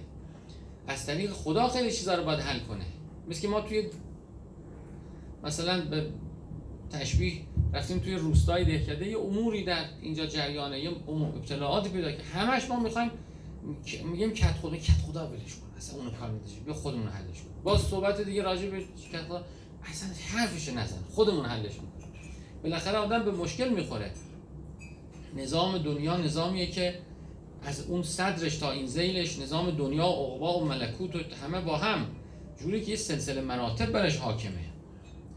از 0.88 1.06
طریق 1.06 1.32
خدا 1.32 1.68
خیلی 1.68 1.92
چیزا 1.92 2.16
رو 2.16 2.24
باید 2.24 2.40
حل 2.40 2.60
کنه. 2.60 2.86
مثل 3.30 3.42
که 3.42 3.48
ما 3.48 3.62
توی 3.62 3.90
مثلا 5.44 5.82
به 5.82 6.06
تشبیه 6.90 7.34
رفتیم 7.74 8.00
توی 8.00 8.16
روستای 8.16 8.66
دهکده. 8.66 9.08
یه 9.08 9.18
اموری 9.18 9.64
در 9.64 9.86
اینجا 10.02 10.26
جریانه 10.26 10.80
یه 10.80 10.90
ابتلاعاتی 11.08 11.90
پیدا 11.90 12.12
که 12.12 12.24
همش 12.24 12.70
ما 12.70 12.80
می‌خوایم 12.80 13.12
میگیم 14.12 14.34
کت 14.34 14.52
خدا 14.52 14.78
کت 14.78 15.02
خدا 15.08 15.28
ولش 15.28 15.56
کن. 15.56 15.78
اصلا 15.78 16.00
اونو 16.00 16.12
کار 16.12 16.32
میدهش 16.32 16.52
بیا 16.66 16.74
خودمون 16.74 17.08
حلش 17.08 17.38
کن 17.38 17.64
باز 17.64 17.82
صحبت 17.82 18.22
دیگه 18.22 18.44
راجع 18.44 18.70
به 18.70 18.80
کت 19.12 19.22
خدا 19.28 19.46
اصلا 19.84 20.10
حرفش 20.28 20.70
نزن. 20.70 20.98
خودمون 21.12 21.46
حلش 21.46 21.74
می‌کنیم 21.74 22.14
بالاخره 22.64 22.98
آدم 22.98 23.26
به 23.26 23.32
مشکل 23.32 23.70
می‌خوره. 23.70 24.12
نظام 25.38 25.78
دنیا 25.78 26.18
نظامیه 26.18 26.68
که 26.68 27.00
از 27.64 27.86
اون 27.86 28.04
صدرش 28.04 28.58
تا 28.58 28.72
این 28.72 28.86
زیلش 28.86 29.40
نظام 29.40 29.72
دنیا 29.72 30.06
عقبا 30.06 30.60
و 30.60 30.66
ملکوت 30.66 31.16
و 31.16 31.20
همه 31.44 31.62
با 31.62 31.78
هم. 31.78 32.06
جوری 32.60 32.82
که 32.82 32.92
یه 32.92 32.98
سلسله 32.98 33.42
مراتب 33.42 33.92
برش 33.92 34.18
حاکمه. 34.18 34.75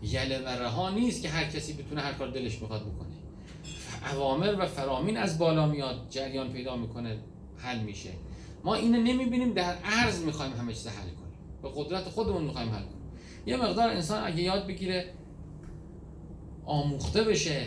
یله 0.03 0.39
و 0.39 0.49
رها 0.49 0.91
نیست 0.91 1.23
که 1.23 1.29
هر 1.29 1.45
کسی 1.45 1.73
بتونه 1.73 2.01
هر 2.01 2.13
کار 2.13 2.31
دلش 2.31 2.63
می‌خواد 2.63 2.81
بکنه. 2.81 3.09
اوامر 4.13 4.57
و 4.59 4.67
فرامین 4.67 5.17
از 5.17 5.39
بالا 5.39 5.67
میاد 5.67 6.07
جریان 6.11 6.53
پیدا 6.53 6.77
می‌کنه 6.77 7.19
حل 7.57 7.79
میشه. 7.79 8.11
ما 8.65 8.75
اینو 8.75 9.03
نمی‌بینیم 9.03 9.53
در 9.53 9.75
عرض 9.85 10.25
می‌خوایم 10.25 10.53
همه 10.53 10.73
چیز 10.73 10.87
حل 10.87 11.11
کنیم. 11.11 11.39
به 11.63 11.69
قدرت 11.75 12.05
خودمون 12.05 12.43
می‌خوایم 12.43 12.69
حل 12.69 12.83
کنیم. 12.83 12.99
یه 13.47 13.57
مقدار 13.57 13.89
انسان 13.89 14.27
اگه 14.27 14.43
یاد 14.43 14.67
بگیره 14.67 15.13
آموخته 16.65 17.25
بشه 17.25 17.67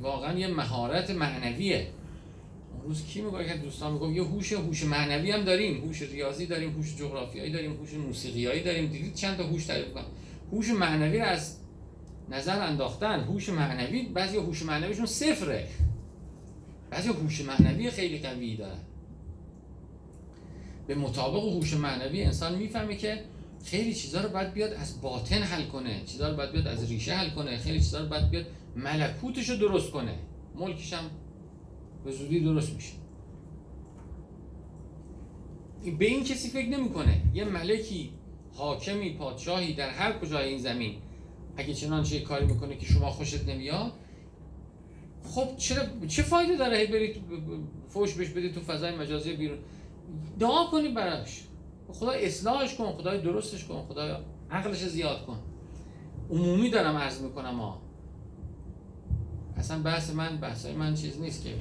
واقعا 0.00 0.38
یه 0.38 0.46
مهارت 0.46 1.10
معنویه. 1.10 1.88
اون 2.72 2.82
روز 2.82 3.06
کی 3.06 3.22
میگه 3.22 3.48
که 3.48 3.54
دوستان 3.54 3.92
میگم 3.92 4.14
یه 4.14 4.22
هوش 4.22 4.52
هوش 4.52 4.84
معنوی 4.84 5.30
هم 5.30 5.44
داریم. 5.44 5.84
هوش 5.84 6.02
ریاضی 6.02 6.46
داریم 6.46 6.70
هوش 6.70 6.96
جغرافیایی 6.96 7.52
داریم 7.52 7.76
هوش 7.76 7.94
موسیقیایی 7.94 8.62
داریم. 8.62 8.86
دیدید 8.86 9.14
چند 9.14 9.36
تا 9.36 9.44
هوش 9.44 9.64
تعریف 9.64 9.86
هوش 10.52 10.70
معنوی 10.70 11.20
از 11.20 11.56
نظر 12.28 12.60
انداختن 12.60 13.20
هوش 13.20 13.48
معنوی 13.48 14.02
بعضی 14.02 14.36
هوش 14.36 14.62
معنویشون 14.62 15.06
صفره. 15.06 15.68
بعضی 16.90 17.08
هوش 17.08 17.40
معنوی 17.40 17.90
خیلی 17.90 18.18
قوی 18.18 18.56
دارن. 18.56 18.78
به 20.86 20.94
مطابق 20.94 21.44
هوش 21.44 21.74
معنوی 21.74 22.22
انسان 22.22 22.54
می‌فهمه 22.54 22.96
که 22.96 23.24
خیلی 23.64 23.94
چیزا 23.94 24.20
رو 24.20 24.28
باید 24.28 24.52
بیاد 24.52 24.72
از 24.72 25.00
باطن 25.00 25.42
حل 25.42 25.64
کنه 25.64 26.02
چیزا 26.06 26.28
رو 26.28 26.36
باید 26.36 26.52
بیاد 26.52 26.66
از 26.66 26.90
ریشه 26.90 27.14
حل 27.14 27.30
کنه 27.30 27.56
خیلی 27.56 27.78
چیزا 27.78 28.00
رو 28.00 28.08
باید 28.08 28.30
بیاد 28.30 28.46
ملکوتش 28.76 29.48
رو 29.48 29.56
درست 29.56 29.90
کنه. 29.90 30.14
ملکش 30.54 30.92
هم 30.92 31.10
به 32.04 32.12
زودی 32.12 32.40
درست 32.40 32.72
میشه. 32.72 32.92
به 35.98 36.06
این 36.06 36.24
کسی 36.24 36.48
فکر 36.48 36.68
نمی‌کنه. 36.68 37.22
یه 37.34 37.44
ملکی 37.44 38.10
حاکمی 38.52 39.10
پادشاهی 39.14 39.74
در 39.74 39.90
هر 39.90 40.12
کجای 40.12 40.48
این 40.48 40.58
زمین 40.58 40.94
اگه 41.56 41.74
چنانچه 41.74 42.20
کاری 42.20 42.46
می‌کنه 42.46 42.76
که 42.76 42.86
شما 42.86 43.10
خوشت 43.10 43.48
نمیاد 43.48 43.92
خب 45.24 45.56
چرا 45.56 45.82
چه 46.08 46.22
فایده 46.22 46.56
داره؟ 46.56 46.76
هی 46.76 46.86
برید 46.86 47.16
فوش 47.88 48.14
بهش 48.14 48.28
بدید 48.28 48.54
تو 48.54 48.60
فضای 48.60 48.96
مجازی 48.96 49.32
بیرون. 49.32 49.58
دعا 50.38 50.66
کنی 50.66 50.88
براش. 50.88 51.44
خدا 51.92 52.10
اصلاحش 52.10 52.74
کن 52.74 52.92
خدای 52.92 53.20
درستش 53.20 53.64
کن 53.64 53.82
خدا 53.88 54.24
عقلش 54.50 54.84
زیاد 54.84 55.26
کن. 55.26 55.38
عمومی 56.30 56.70
دارم 56.70 56.96
عرض 56.96 57.20
می‌کنم 57.22 57.60
ها 57.60 57.82
اصلا 59.56 59.82
بحث 59.82 60.10
من 60.10 60.36
بحث 60.36 60.66
من 60.66 60.94
چیز 60.94 61.20
نیست 61.20 61.44
که 61.44 61.54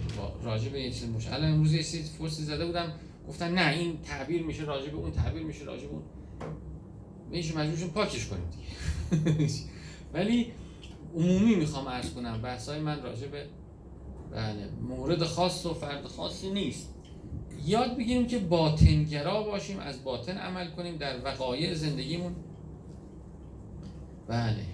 راجع 0.43 0.69
به 0.69 0.91
چیز 0.91 1.09
مش 1.09 1.27
الان 1.27 1.51
امروز 1.51 1.73
یه 1.73 1.83
چیز 1.83 2.11
فرصی 2.11 2.43
زده 2.43 2.65
بودم 2.65 2.93
گفتن 3.27 3.53
نه 3.53 3.73
این 3.73 4.01
تعبیر 4.01 4.43
میشه 4.43 4.63
راجع 4.63 4.89
به 4.89 4.97
اون 4.97 5.11
تعبیر 5.11 5.43
میشه 5.43 5.65
راجع 5.65 5.85
به 5.85 5.91
اون. 5.91 6.03
میشه 7.31 7.57
مجبورشون 7.57 7.89
پاکش 7.89 8.27
کنیم 8.27 8.49
دیگه. 8.49 9.53
ولی 10.13 10.53
عمومی 11.15 11.55
می‌خوام 11.55 11.87
عرض 11.87 12.13
کنم 12.13 12.41
بحثای 12.41 12.79
من 12.79 13.03
راجع 13.03 13.27
به 13.27 13.45
بله 14.31 14.69
مورد 14.81 15.23
خاص 15.23 15.65
و 15.65 15.73
فرد 15.73 16.05
خاصی 16.05 16.49
نیست. 16.51 16.93
یاد 17.65 17.97
بگیریم 17.97 18.27
که 18.27 18.39
باطنگرا 18.39 19.43
باشیم 19.43 19.79
از 19.79 20.03
باطن 20.03 20.37
عمل 20.37 20.71
کنیم 20.71 20.97
در 20.97 21.25
وقایع 21.25 21.73
زندگیمون. 21.73 22.35
بله. 24.27 24.65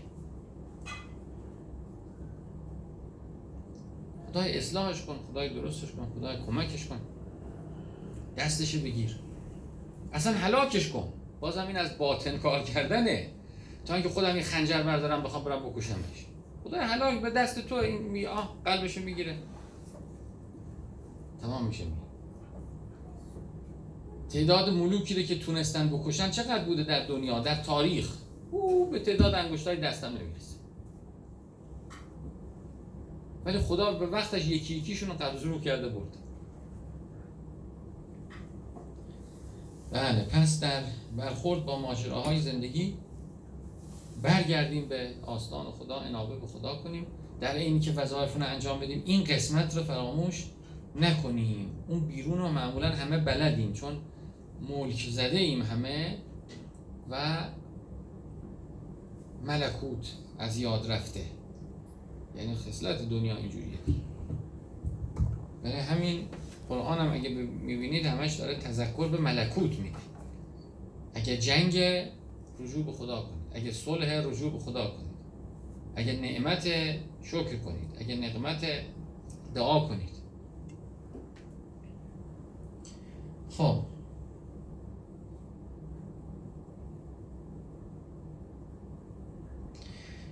خدای 4.30 4.58
اصلاحش 4.58 5.02
کن 5.02 5.16
خدای 5.32 5.50
درستش 5.50 5.92
کن 5.92 6.08
خدای 6.16 6.38
کمکش 6.46 6.86
کن. 6.86 7.00
دستش 8.38 8.76
بگیر. 8.76 9.20
اصلا 10.14 10.34
هلاکش 10.34 10.90
کن. 10.90 11.14
بازم 11.40 11.68
این 11.68 11.78
از 11.78 11.98
باطن 11.98 12.38
کار 12.38 12.64
کردنه. 12.64 13.39
تا 13.86 13.94
اینکه 13.94 14.10
خودم 14.10 14.34
این 14.34 14.44
خنجر 14.44 14.84
بردارم 14.84 15.24
بخوام 15.24 15.44
برم 15.44 15.70
بکشمش. 15.70 16.26
خدای 16.64 16.80
هلاک 16.80 17.22
به 17.22 17.30
دست 17.30 17.68
تو 17.68 17.76
این 17.76 18.02
می 18.02 18.26
آه 18.26 18.56
قلبشو 18.66 19.02
می‌گیره. 19.02 19.36
تمام 21.42 21.66
میشه. 21.66 21.86
می 21.86 21.92
تعداد 24.30 24.70
ملوکی 24.70 25.24
که 25.24 25.40
تونستن 25.40 25.90
بکشن 25.90 26.32
چقدر 26.32 26.66
بوده 26.66 26.84
در 26.84 27.08
دنیا 27.08 27.40
در 27.40 27.64
تاریخ؟ 27.64 28.18
او 28.52 28.90
به 28.90 29.00
تعداد 29.00 29.34
انگشتای 29.34 29.78
دستم 29.78 30.08
نمی‌رسه. 30.08 30.56
ولی 33.46 33.60
خدا 33.60 33.94
به 33.94 34.08
وقتش 34.08 34.48
یکی 34.48 34.76
یکیشون 34.76 35.10
رو 35.10 35.16
قبض 35.16 35.44
رو 35.44 35.60
کرده 35.60 35.90
برد. 35.90 36.18
بله 39.92 40.26
پس 40.26 40.60
در 40.60 40.84
برخورد 41.18 41.66
با 41.66 41.80
ماجراهای 41.80 42.42
زندگی 42.42 42.98
برگردیم 44.22 44.86
به 44.86 45.10
آستان 45.26 45.66
خدا 45.72 45.96
انابه 45.96 46.36
به 46.36 46.48
خدا 46.48 46.76
کنیم. 46.76 47.08
در 47.42 47.56
اینی 47.56 47.80
که 47.80 47.92
وظایف 47.92 48.42
انجام 48.42 48.80
بدیم 48.80 49.02
این 49.06 49.24
قسمت 49.24 49.78
رو 49.78 49.84
فراموش 49.84 50.46
نکنیم. 50.96 51.70
اون 51.88 52.00
بیرون 52.00 52.38
رو 52.38 52.48
معمولا 52.48 52.90
همه 52.90 53.18
بلدیم 53.18 53.74
چون 53.74 53.98
ملک 54.70 55.10
زده 55.10 55.38
ایم 55.38 55.62
همه 55.62 56.18
و 57.10 57.46
ملکوت 59.46 60.14
از 60.40 60.58
یاد 60.58 60.92
رفته. 60.92 61.22
یعنی 62.36 62.56
خصلت 62.56 63.10
دنیا 63.10 63.38
اینجوریه. 63.38 63.78
برای 65.64 65.80
همین 65.80 66.28
قرآن 66.70 66.98
هم 66.98 67.14
اگه 67.14 67.30
می‌بینید 67.30 68.06
همش 68.06 68.36
داره 68.36 68.56
تذکر 68.56 69.08
به 69.08 69.18
ملکوت 69.18 69.80
میده. 69.80 69.98
اگه 71.14 71.38
جنگ 71.38 71.78
رجوع 72.60 72.86
به 72.86 72.92
خدا 72.92 73.22
کنید 73.22 73.39
اگه 73.54 73.72
صلح 73.72 74.28
رجوع 74.28 74.52
به 74.52 74.60
خدا 74.60 74.88
کنید 74.88 75.10
اگه 75.96 76.14
نعمت 76.14 76.68
شکر 77.24 77.58
کنید 77.58 77.96
اگه 78.00 78.16
نعمت 78.16 78.66
دعا 79.54 79.80
کنید. 79.80 80.10
خب. 83.50 83.84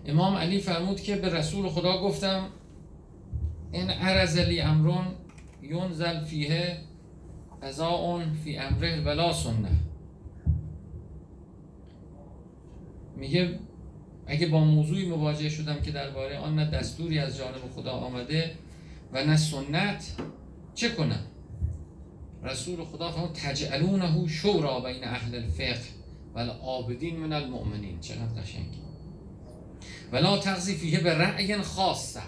امام 0.06 0.36
علی 0.36 0.60
فرمود 0.60 1.02
که 1.02 1.16
به 1.16 1.30
رسول 1.30 1.70
خدا 1.70 2.02
گفتم 2.02 2.50
این 3.72 3.90
عرض 3.90 4.38
لی 4.38 4.62
امرون 4.62 5.06
ینزل 5.62 6.24
فیه 6.26 6.78
اون 7.80 8.34
فی 8.34 8.58
امره 8.58 9.02
ولا 9.02 9.34
سنه 9.34 9.77
میگه 13.18 13.60
اگه 14.28 14.48
با 14.48 14.60
موضوعی 14.60 15.06
مواجه 15.06 15.50
شدم 15.50 15.82
که 15.82 15.92
درباره 15.92 16.38
آن 16.38 16.56
نه 16.56 16.66
دستوری 16.66 17.20
از 17.20 17.38
جانب 17.38 17.72
خدا 17.76 17.92
آمده 17.92 18.52
و 19.14 19.24
نه 19.26 19.38
سنت 19.38 20.12
چه 20.76 20.90
کنم؟ 20.90 21.26
رسول 22.44 22.84
خدا 22.84 23.12
فرمود 23.12 23.32
تجعلونه 23.34 24.28
شورا 24.28 24.80
بین 24.80 25.04
اهل 25.04 25.36
الفقه 25.36 25.82
و 26.36 26.40
العابدین 26.40 27.18
من 27.20 27.34
المؤمنین. 27.34 28.00
چقدر 28.00 28.42
قشنگی 28.42 28.82
ولا 30.12 30.38
تغذی 30.38 30.76
فیه 30.76 31.00
به 31.00 31.14
رأی 31.14 31.58
خاصه 31.62 32.22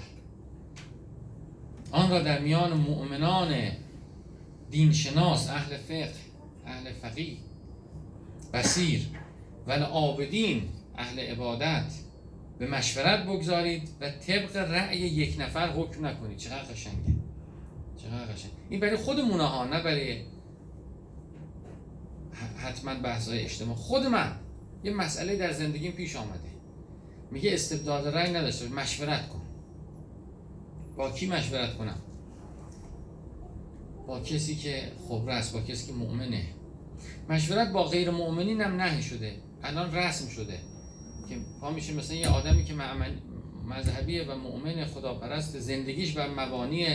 آن 1.92 2.10
را 2.10 2.20
در 2.20 2.40
میان 2.40 2.74
مؤمنان 2.74 3.72
دینشناس 4.72 5.50
اهل 5.50 5.78
فقه 5.78 6.14
اهل 6.66 6.94
فقیه 6.94 7.38
بسیر 8.54 9.02
و 9.68 9.72
عابدین 9.72 10.62
اهل 11.00 11.20
عبادت. 11.20 11.92
به 12.60 12.68
مشورت 12.68 13.26
بگذارید 13.26 13.90
و 14.02 14.10
طبق 14.10 14.56
رأی 14.58 14.98
یک 14.98 15.36
نفر 15.40 15.70
حکم 15.70 16.06
نکنید. 16.06 16.38
چقدر 16.38 16.64
قشنگه. 16.64 17.16
چقدر 17.98 18.34
قشنگ. 18.34 18.52
این 18.70 18.80
برای 18.80 18.98
خودمونه 18.98 19.44
ها 19.44 19.66
نه 19.66 19.84
برای 19.84 20.24
حتما 22.58 22.96
بحثای 22.96 23.40
اجتماع. 23.40 23.76
خود 23.76 24.06
من 24.06 24.36
یه 24.84 24.94
مسئله 24.94 25.36
در 25.36 25.52
زندگیم 25.52 25.92
پیش 25.92 26.16
آمده. 26.16 26.50
میگه 27.32 27.54
استبداد 27.54 28.08
رأی 28.08 28.34
نداشته 28.34 28.70
مشورت 28.70 29.30
کن. 29.30 29.42
با 30.98 31.12
کی 31.12 31.28
مشورت 31.28 31.78
کنم؟ 31.78 31.98
با 34.08 34.20
کسی 34.20 34.56
که 34.56 34.92
خبره 35.08 35.34
است 35.34 35.54
با 35.54 35.62
کسی 35.62 35.88
که 35.88 35.94
مؤمنه. 35.94 36.46
مشورت 37.30 37.72
با 37.72 37.84
غیر 37.84 38.10
مؤمنین 38.10 38.62
هم 38.62 38.82
نهی 38.82 39.02
شده. 39.02 39.36
الان 39.64 39.96
رسم 39.96 40.30
شده. 40.30 40.60
که 41.30 41.36
پا 41.62 41.70
میشه 41.70 41.94
مثلا 41.94 42.18
یه 42.18 42.28
آدمی 42.28 42.66
که 42.66 42.74
مذهبیه 43.70 44.24
و 44.24 44.36
مؤمن 44.36 44.86
خداپرست 44.86 45.60
زندگیش 45.60 46.14
بر 46.14 46.30
مبانی 46.30 46.88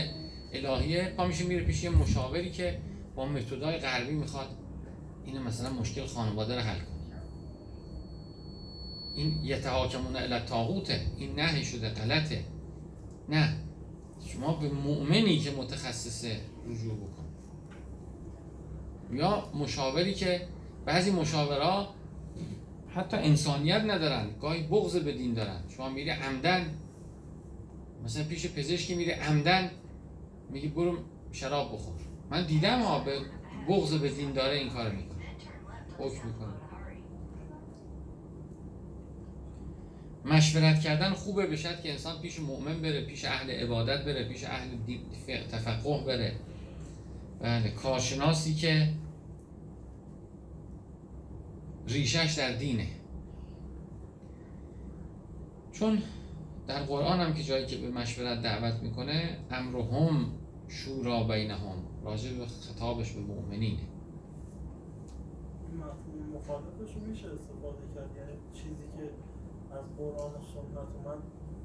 الهیه 0.53 1.15
پا 1.17 1.27
میشه 1.27 1.45
میره 1.45 1.65
پیش 1.65 1.85
یه 1.85 1.91
مشاوری 1.91 2.51
که 2.51 2.79
با 3.17 3.27
متدای 3.27 3.79
غربی 3.79 4.15
می‌خواد 4.15 4.49
اینو 5.25 5.43
مثلا 5.43 5.73
مشکل 5.73 6.07
خانواده 6.07 6.55
رو 6.55 6.61
حل 6.61 6.79
کنه. 6.79 7.23
این 9.17 9.45
یتحاکمون 9.45 10.17
الی 10.17 10.39
تاغوته 10.39 11.01
این 11.17 11.35
نهی 11.41 11.65
شده 11.65 11.89
غلطه. 11.89 12.45
نه 13.29 13.57
شما 14.27 14.53
به 14.53 14.69
مؤمنی 14.69 15.39
که 15.39 15.51
متخصص 15.51 16.25
رجوع 16.67 16.95
بکن. 16.97 17.25
یا 19.13 19.53
مشاوری 19.55 20.15
که 20.15 20.49
بعضی 20.87 21.11
مشاورا 21.11 21.89
حتی 22.95 23.17
انسانیت 23.17 23.81
ندارن 23.81 24.27
گاهی 24.41 24.63
بغض 24.63 24.97
به 24.97 25.13
دین 25.13 25.35
دارن. 25.35 25.61
شما 25.77 25.89
میری 25.89 26.11
عمدن 26.11 26.75
مثلا 28.05 28.25
پیش 28.25 28.53
پزشکی 28.53 28.95
میره 28.95 29.15
عمدن 29.15 29.71
میگی 30.51 30.69
برو 30.69 30.97
شراب 31.33 31.73
بخور. 31.73 31.95
من 32.31 32.47
دیدم 32.47 32.83
ها 32.83 32.99
به 32.99 33.19
بغض 33.69 33.95
به 33.95 34.09
دین 34.09 34.33
داره 34.33 34.57
این 34.57 34.71
کار 34.71 34.91
می‌کنه. 34.91 35.25
حکم 35.99 36.27
می‌کنه. 36.27 36.55
مشورت 40.25 40.81
کردن 40.81 41.13
خوبه 41.13 41.47
بشد 41.47 41.83
که 41.83 41.91
انسان 41.91 42.21
پیش 42.23 42.41
مؤمن 42.41 42.83
بره 42.83 43.05
پیش 43.05 43.25
اهل 43.25 43.51
عبادت 43.51 44.05
بره 44.05 44.29
پیش 44.29 44.45
اهل 44.45 44.69
تفقه 45.53 46.05
بره. 46.07 46.37
بله 47.41 47.71
کارشناسی 47.71 48.55
که 48.55 48.89
ریشش 51.89 52.35
در 52.39 52.53
دینه. 52.53 52.87
چون 55.73 56.03
در 56.67 56.83
قرآن 56.83 57.21
هم 57.21 57.35
که 57.35 57.43
جایی 57.43 57.67
که 57.67 57.77
به 57.77 57.91
مشورت 57.91 58.43
دعوت 58.43 58.83
می‌کنه 58.83 59.39
امرهم 59.51 60.33
شورا 60.69 61.25
بینهم. 61.25 61.77
راجع 62.05 62.39
به 62.39 62.47
خطابش 62.47 63.13
به 63.13 63.21
مؤمنینه. 63.21 63.83
مخالفش 66.35 66.97
میشه 66.97 67.27
استفاده 67.27 67.83
کرد. 67.95 68.11
یعنی 68.17 68.39
چیزی 68.53 68.85
که 68.97 69.11
از 69.77 69.85
قرآن 69.99 70.31
و 70.31 70.43
سنت 70.55 70.89
اومد 70.97 71.19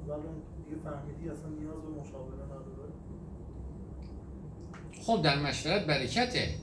ولی 0.08 0.28
دیگه 0.64 0.82
فهمیدی 0.84 1.28
اصلا 1.30 1.48
نیاز 1.48 1.82
به 1.82 2.00
مشاوره 2.00 2.44
نداره. 2.44 2.92
خب 5.02 5.22
در 5.22 5.38
مشورت 5.38 5.86
برکته. 5.86 6.54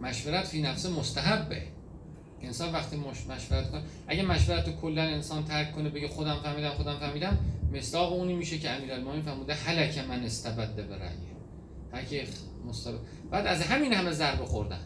مشورت 0.00 0.44
فی 0.44 0.62
نفس 0.62 0.86
مستحبه. 0.86 1.62
انسان 2.42 2.72
وقتی 2.72 2.96
مش... 2.96 3.26
مشورت 3.26 3.70
کنه 3.70 3.82
اگه 4.06 4.22
مشورت 4.22 4.66
رو 4.66 4.72
کلا 4.72 5.02
انسان 5.02 5.44
ترک 5.44 5.72
کنه 5.72 5.88
بگه 5.88 6.08
خودم 6.08 6.40
فهمیدم 6.42 6.70
خودم 6.70 6.98
فهمیدم 6.98 7.38
مصداق 7.72 8.12
اونی 8.12 8.34
میشه 8.34 8.58
که 8.58 8.70
امیرالمومنین 8.70 9.22
فرموده 9.22 9.54
هلک 9.54 9.98
من 9.98 10.24
استبد 10.24 10.74
به 10.74 10.96
رأیه. 10.96 11.32
هر 11.92 12.24
مستبد 12.66 12.98
بعد 13.30 13.46
از 13.46 13.62
همین 13.62 13.92
همه 13.92 14.10
ضربه 14.10 14.44
خوردن. 14.44 14.80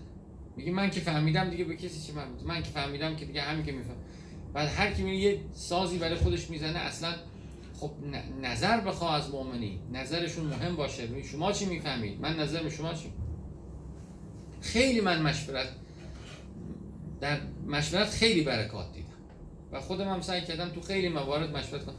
میگه 0.56 0.72
من 0.72 0.90
که 0.90 1.00
فهمیدم 1.00 1.50
دیگه 1.50 1.64
به 1.64 1.76
کسی 1.76 2.06
چی 2.06 2.12
من 2.12 2.26
من 2.44 2.62
که 2.62 2.70
فهمیدم 2.70 3.16
که 3.16 3.24
دیگه 3.24 3.42
همین 3.42 3.64
که 3.64 3.72
میفهم 3.72 3.96
بعد 4.54 4.68
هر 4.68 4.92
کی 4.92 5.14
یه 5.14 5.40
سازی 5.52 5.98
برای 5.98 6.14
خودش 6.14 6.50
می‌زنه 6.50 6.78
اصلا 6.78 7.12
خب 7.80 7.90
نظر 8.42 8.80
بخواه 8.80 9.14
از 9.14 9.30
مؤمنی 9.30 9.80
نظرشون 9.92 10.44
مهم 10.44 10.76
باشه. 10.76 11.22
شما 11.22 11.52
چی 11.52 11.66
می‌فهمید؟ 11.66 12.20
من 12.20 12.40
نظر 12.40 12.68
شما 12.68 12.94
چی 12.94 13.12
خیلی 14.60 15.00
من 15.00 15.22
مشورت 15.22 15.68
در 17.20 17.40
مشورت 17.66 18.08
خیلی 18.08 18.40
برکات 18.42 18.92
دیدم. 18.92 19.06
و 19.72 19.80
خودم 19.80 20.08
هم 20.08 20.20
سعی 20.20 20.40
کردم 20.40 20.68
تو 20.68 20.80
خیلی 20.80 21.08
موارد 21.08 21.56
مشورت 21.56 21.84
کنم. 21.84 21.94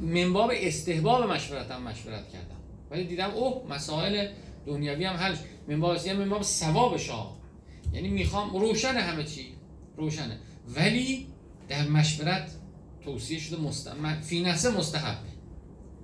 منباب 0.00 0.50
استحباب 0.54 1.30
مشورت 1.30 1.70
هم 1.70 1.82
مشورت 1.82 2.28
کردم. 2.28 2.56
ولی 2.90 3.04
دیدم 3.04 3.30
اوه 3.30 3.72
مسائل 3.74 4.28
دنیوی 4.66 5.04
هم 5.04 5.16
حل 5.16 5.36
منباب 5.68 6.06
یعنی 6.06 6.18
منباب 6.18 6.42
ثواب 6.42 6.96
شاه. 6.96 7.36
یعنی 7.92 8.08
می‌خوام 8.08 8.56
روشن 8.56 8.94
همه 8.94 9.24
چی. 9.24 9.46
روشنه. 9.96 10.38
ولی 10.76 11.26
در 11.68 11.88
مشورت 11.88 12.50
توصیه 13.04 13.38
شده 13.38 13.60
مست... 13.60 13.90
فی 14.22 14.42
نفسه 14.42 14.70
مستحبه 14.70 15.28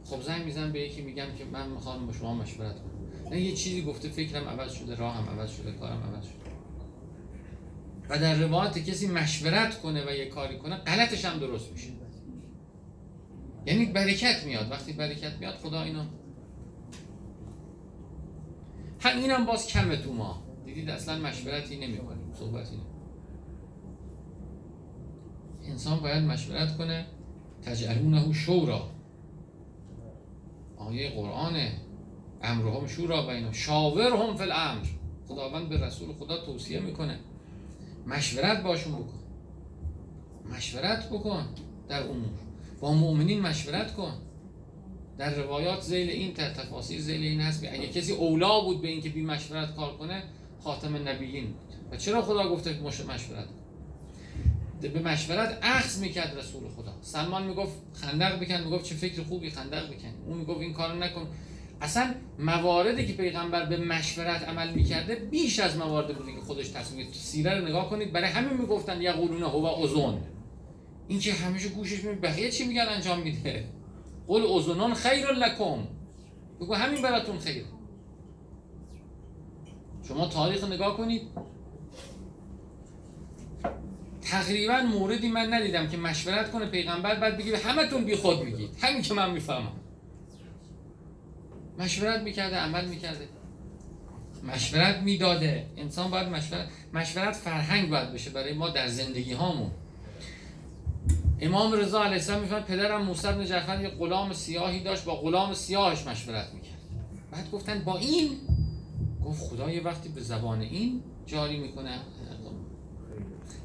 خب 0.04 0.22
زنگ 0.22 0.44
می‌زنم 0.44 0.72
به 0.72 0.80
یکی 0.80 1.02
میگم 1.02 1.26
که 1.38 1.44
من 1.44 1.70
می‌خوام 1.70 2.06
با 2.06 2.12
شما 2.12 2.34
مشورت 2.34 2.76
کنم. 2.76 3.38
یه 3.38 3.52
چیزی 3.52 3.82
گفته 3.82 4.08
فکرم 4.08 4.48
عوض 4.48 4.72
شده 4.72 4.94
راهم 4.94 5.28
عوض 5.28 5.56
شده 5.56 5.72
کارم 5.72 6.02
عوض 6.02 6.24
شده. 6.24 6.47
و 8.08 8.18
در 8.18 8.34
روایت 8.34 8.78
کسی 8.78 9.06
مشورت 9.06 9.80
کنه 9.80 10.06
و 10.06 10.10
یه 10.10 10.26
کاری 10.26 10.58
کنه 10.58 10.76
غلطش 10.76 11.24
هم 11.24 11.38
درست 11.38 11.72
میشه. 11.72 11.88
یعنی 13.66 13.86
برکت 13.86 14.44
میاد. 14.44 14.70
وقتی 14.70 14.92
برکت 14.92 15.38
میاد 15.40 15.54
خدا 15.54 15.82
اینو 15.82 16.02
هم 19.00 19.18
اینم 19.18 19.46
باز 19.46 19.66
کمه 19.66 19.96
تو 19.96 20.12
ما. 20.12 20.42
دیدید 20.64 20.90
اصلا 20.90 21.18
مشورتی 21.18 21.76
نمی 21.76 21.98
کنیم 21.98 22.32
صحبتی 22.32 22.76
نمی 22.76 22.84
انسان 25.68 26.00
باید 26.00 26.24
مشورت 26.24 26.76
کنه. 26.76 27.06
تجعلونه 27.62 28.32
شورا. 28.32 28.90
آیه 30.76 31.10
قرآنه 31.10 31.72
امرهم 32.42 32.86
شورا 32.86 33.26
بین 33.26 33.52
شاورهم 33.52 34.36
فی 34.36 34.42
الامر. 34.42 34.86
خداوند 35.28 35.68
به 35.68 35.86
رسول 35.86 36.12
خدا 36.12 36.44
توصیه 36.44 36.80
می‌کنه. 36.80 37.18
مشورت 38.08 38.62
باشون 38.62 38.92
بکن. 38.92 39.18
مشورت 40.56 41.08
بکن 41.10 41.48
در 41.88 42.02
امور. 42.02 42.30
با 42.80 42.92
مؤمنین 42.92 43.40
مشورت 43.40 43.94
کن. 43.94 44.12
در 45.18 45.34
روایات 45.34 45.80
زیل 45.80 46.10
این 46.10 46.34
تفاصیل 46.34 47.00
زیل 47.00 47.22
این 47.22 47.40
هست 47.40 47.64
اگه 47.64 47.88
کسی 47.88 48.12
اولا 48.12 48.60
بود 48.60 48.82
به 48.82 48.88
اینکه 48.88 49.08
بی 49.08 49.22
مشورت 49.22 49.76
کار 49.76 49.96
کنه 49.96 50.22
خاتم 50.60 51.08
نبیین 51.08 51.46
بود. 51.46 51.74
و 51.92 51.96
چرا 51.96 52.22
خدا 52.22 52.48
گفته 52.48 52.80
مشورت 52.80 53.46
به 54.80 55.00
مشورت 55.00 55.58
اخذ 55.62 55.98
می‌کرد 55.98 56.38
رسول 56.38 56.68
خدا. 56.68 56.92
سلمان 57.02 57.46
می‌گفت 57.46 57.72
خندق 57.92 58.40
بکن 58.40 58.60
می‌گفت 58.60 58.84
چه 58.84 58.94
فکر 58.94 59.22
خوبی 59.22 59.50
خندق 59.50 59.90
بکن 59.90 60.08
اون 60.26 60.38
می‌گفت 60.38 60.60
این 60.60 60.72
کارو 60.72 60.98
نکن. 60.98 61.26
اصلا 61.80 62.14
مواردی 62.38 63.06
که 63.06 63.12
پیغمبر 63.12 63.66
به 63.66 63.76
مشورت 63.76 64.48
عمل 64.48 64.74
می‌کرده 64.74 65.14
بیش 65.14 65.58
از 65.60 65.76
مواردی 65.76 66.12
بوده 66.12 66.32
که 66.32 66.40
خودش 66.40 66.68
تصمیم 66.68 67.04
گرفت. 67.04 67.14
سیره 67.18 67.58
رو 67.58 67.68
نگاه 67.68 67.90
کنید 67.90 68.12
برای 68.12 68.30
همین 68.30 68.56
می‌گفتن 68.60 69.02
یقولون 69.02 69.42
هو 69.42 69.66
اوزون. 69.66 70.20
این 71.08 71.18
که 71.18 71.32
همیشه 71.32 71.68
گوشش 71.68 72.04
می 72.04 72.14
بقیه 72.14 72.50
چی 72.50 72.64
میگن 72.64 72.86
انجام 72.88 73.20
میده؟ 73.20 73.64
قول 74.26 74.42
اوزونان 74.42 74.94
خیر 74.94 75.26
لکم. 75.26 75.78
بگو 76.60 76.74
همین 76.74 77.02
براتون 77.02 77.38
خیر. 77.38 77.64
شما 80.08 80.26
تاریخ 80.26 80.64
نگاه 80.64 80.96
کنید. 80.96 81.22
تقریبا 84.20 84.80
موردی 84.80 85.28
من 85.28 85.54
ندیدم 85.54 85.88
که 85.88 85.96
مشورت 85.96 86.50
کنه 86.50 86.66
پیغمبر 86.66 87.14
بعد 87.14 87.38
بگه 87.38 87.56
همتون 87.56 88.04
بی 88.04 88.16
خود 88.16 88.42
میگید. 88.42 88.70
همین 88.80 89.02
که 89.02 89.14
من 89.14 89.30
می‌فهمم. 89.30 89.72
مشورت 91.78 92.22
می‌کرده 92.22 92.56
عمل 92.56 92.84
می‌کرده. 92.84 93.28
مشورت 94.44 94.96
می‌داده. 94.96 95.66
انسان 95.76 96.10
باید 96.10 96.28
مشورت 96.28 96.68
مشورت 96.92 97.36
فرهنگ 97.36 97.90
باید 97.90 98.12
بشه 98.12 98.30
برای 98.30 98.54
ما 98.54 98.68
در 98.68 98.88
زندگی 98.88 99.32
هامون 99.32 99.70
امام 101.40 101.72
رضا 101.72 102.02
علیه 102.02 102.14
السلام 102.14 102.40
می‌فهمد 102.40 102.64
پدرم 102.64 103.02
موسی 103.02 103.28
بن 103.28 103.44
جعفر 103.44 103.82
یه 103.82 103.88
غلام 103.88 104.32
سیاهی 104.32 104.80
داشت 104.80 105.04
با 105.04 105.14
غلام 105.14 105.54
سیاهش 105.54 106.06
مشورت 106.06 106.54
می‌کرد. 106.54 106.78
بعد 107.30 107.50
گفتن 107.50 107.84
با 107.84 107.98
این؟ 107.98 108.30
گفت 109.24 109.40
خدا 109.40 109.70
یه 109.70 109.82
وقتی 109.82 110.08
به 110.08 110.20
زبان 110.20 110.60
این 110.60 111.02
جاری 111.26 111.56
می‌کنه. 111.56 111.98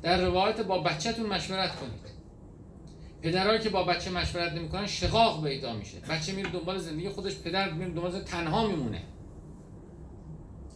در 0.01 0.21
روایت 0.21 0.61
با 0.61 0.79
بچهتون 0.79 1.25
مشورت 1.25 1.75
کنید. 1.75 2.12
پدرهایی 3.23 3.59
که 3.59 3.69
با 3.69 3.83
بچه 3.83 4.11
مشورت 4.11 4.53
نمی‌کنن 4.53 4.87
شقاق 4.87 5.43
پیدا 5.43 5.73
میشه. 5.73 5.99
بچه 5.99 6.33
میره 6.33 6.49
دنبال 6.49 6.77
زندگی 6.77 7.09
خودش 7.09 7.35
پدر 7.35 7.71
میره 7.71 7.91
دنبال 7.91 8.21
تنها 8.21 8.67
میمونه. 8.67 9.03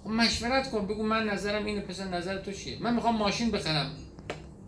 خب 0.04 0.10
مشورت 0.10 0.72
کن 0.72 0.88
بگو 0.88 1.04
من 1.04 1.24
نظرم 1.24 1.66
اینه 1.66 1.82
پسر 1.82 2.08
نظر 2.08 2.38
تو 2.38 2.52
چیه؟ 2.52 2.78
من 2.82 2.94
می‌خوام 2.94 3.18
ماشین 3.18 3.52
بخرم. 3.52 3.92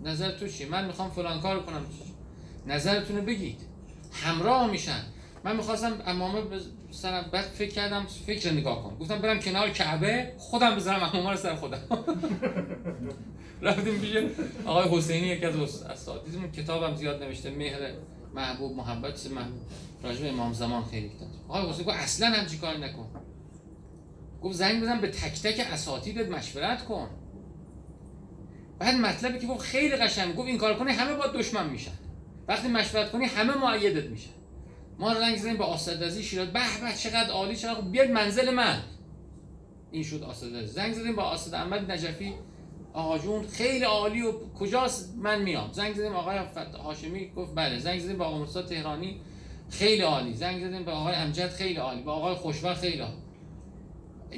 نظر 0.03 0.31
تو 0.31 0.47
چیه؟ 0.47 0.67
من 0.67 0.85
می‌خوام 0.85 1.09
فلان 1.09 1.41
کار 1.41 1.63
کنم. 1.63 1.85
نظرتون 2.67 3.17
رو 3.17 3.21
بگید. 3.21 3.61
همراه 4.13 4.71
میشن. 4.71 5.03
من 5.43 5.55
می‌خواستم 5.55 6.01
امامه 6.05 6.41
سرم 6.91 7.29
بعد 7.31 7.45
فکر 7.45 7.71
کردم 7.71 8.05
فکر 8.25 8.51
نگاه 8.51 8.83
کن. 8.83 8.97
گفتم 8.99 9.19
برم 9.19 9.39
کنار 9.39 9.69
کعبه 9.69 10.33
خودم 10.37 10.75
بزنم 10.75 11.03
امامه 11.03 11.31
رو 11.31 11.37
سر 11.37 11.55
خودم. 11.55 11.81
رفتیم 13.61 13.99
پیش 13.99 14.15
آقای 14.65 14.97
حسینی 14.97 15.27
یکی 15.27 15.45
از 15.45 15.85
اساتیدمون 15.85 16.51
کتابم 16.51 16.95
زیاد 16.95 17.23
نوشته 17.23 17.49
مهر 17.49 17.79
محبوب 18.35 18.75
محبت 18.75 19.17
سه 19.17 19.29
محبوب 19.29 19.61
راجب 20.03 20.25
امام 20.25 20.53
زمان 20.53 20.83
خیلی 20.85 21.09
کتاب 21.09 21.27
آقای 21.47 21.69
حسینی 21.69 21.87
گفت 21.87 21.97
اصلا 21.97 22.27
همچی 22.27 22.57
کاری 22.57 22.81
نکن. 22.81 23.07
گفت 24.41 24.55
زنگ 24.55 24.81
بزن 24.81 25.01
به 25.01 25.07
تک 25.07 25.41
تک 25.41 25.67
اساتیدت 25.71 26.29
مشورت 26.29 26.85
کن. 26.85 27.09
بعد 28.79 28.95
مطلبی 28.95 29.39
که 29.39 29.47
گفت 29.47 29.61
خیلی 29.61 29.95
قشنگ 29.95 30.35
گفت 30.35 30.47
این 30.47 30.57
کار 30.57 30.73
کنی 30.73 30.91
همه 30.91 31.13
با 31.13 31.27
دشمن 31.27 31.69
میشن. 31.69 31.91
وقتی 32.47 32.67
مشورت 32.67 33.11
کنی 33.11 33.25
همه 33.25 33.57
معیدت 33.57 34.05
میشن. 34.09 34.38
ما 34.99 35.13
رنگ 35.13 35.37
زدیم 35.37 35.57
به 35.57 35.63
آسدازی 35.63 36.23
شیراز 36.23 36.47
به 36.47 36.59
به 36.81 36.97
چقدر 36.97 37.29
عالی 37.29 37.55
چقدر 37.55 37.81
بیاد 37.81 38.11
منزل 38.11 38.53
من. 38.53 38.79
این 39.91 40.03
شد 40.03 40.23
آسدازی. 40.23 40.67
زنگ 40.67 40.93
زدیم 40.93 41.15
با 41.15 41.23
آسد 41.23 41.53
احمد 41.53 41.91
نجفی. 41.91 42.33
آقا 42.93 43.17
جون 43.17 43.47
خیلی 43.47 43.85
عالی 43.85 44.21
و 44.21 44.31
کجاست؟ 44.31 45.15
من 45.17 45.41
میام. 45.41 45.71
زنگ 45.71 45.93
زدیم 45.93 46.15
آقای 46.15 46.39
هاشمی. 46.83 47.31
گفت 47.35 47.55
بله. 47.55 47.79
زنگ 47.79 47.99
زدیم 47.99 48.17
با 48.17 48.25
آقا 48.25 48.37
موسی 48.37 48.61
تهرانی. 48.61 49.21
خیلی 49.69 50.01
عالی. 50.01 50.33
زنگ 50.33 50.67
زدیم 50.67 50.85
به 50.85 50.91
آقای 50.91 51.15
امجد. 51.15 51.49
خیلی 51.49 51.75
عالی. 51.75 52.01
با 52.01 52.13
آقای 52.13 52.35
خوشبخت. 52.35 52.81
خیلی 52.81 52.99
عالی. 52.99 53.17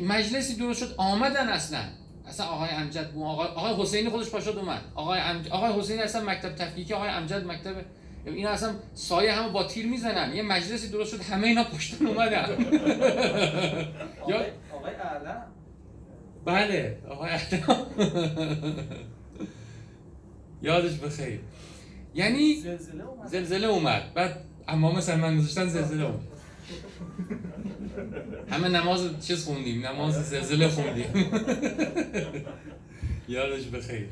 مجلسی 0.03 0.55
درست 0.55 0.79
شد. 0.79 0.95
آمدن 0.97 1.49
اصلا. 1.49 1.83
اصلا 2.27 2.45
آقای 2.45 2.69
امجد 2.69 3.11
آقای, 3.17 3.47
آقای 3.47 3.73
حسینی 3.73 4.09
خودش 4.09 4.29
پاشد 4.29 4.57
اومد. 4.57 4.81
آقای 4.95 5.19
امجد 5.19 5.49
آقای 5.49 5.79
حسینی 5.79 6.01
اصلا 6.01 6.23
مکتب 6.23 6.55
تفکیکی. 6.55 6.93
آقای 6.93 7.09
امجد 7.09 7.45
مکتب 7.45 7.75
اینا 8.25 8.49
اصلا 8.49 8.73
سایه 8.93 9.31
همه 9.33 9.49
با 9.49 9.63
تیر 9.63 9.85
می‌زنن. 9.85 10.35
یه 10.35 10.41
مجلسی 10.41 10.89
درست 10.89 11.11
شد 11.11 11.21
همه 11.21 11.47
اینا 11.47 11.63
پشتن 11.63 12.05
اومدن. 12.05 12.43
آقای 14.21 14.43
آقای 14.73 14.93
اعلم 14.95 15.43
بله 16.45 16.97
آقای 17.09 17.29
اعلم 17.31 17.85
یادش 20.61 20.93
بخیر 20.97 21.39
یعنی 22.15 22.55
زلزله 22.55 23.03
اومد. 23.03 23.27
زلزله 23.27 23.67
اومد. 23.67 24.13
بعد 24.13 24.37
امام 24.67 25.01
سلمان 25.01 25.37
گذاشتن 25.37 25.67
زلزله 25.67 26.03
اومد. 26.03 26.19
همه 28.49 28.67
نماز 28.67 29.27
چیز 29.27 29.45
خوندیم 29.45 29.87
نماز 29.87 30.29
زلزله 30.29 30.67
خوندیم. 30.67 31.05
یادش 33.27 33.65
بخیر 33.65 34.07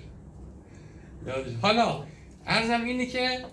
یادش. 1.27 1.51
حالا 1.61 2.03
عرضم 2.47 2.83
اینه 2.83 3.05
که 3.05 3.45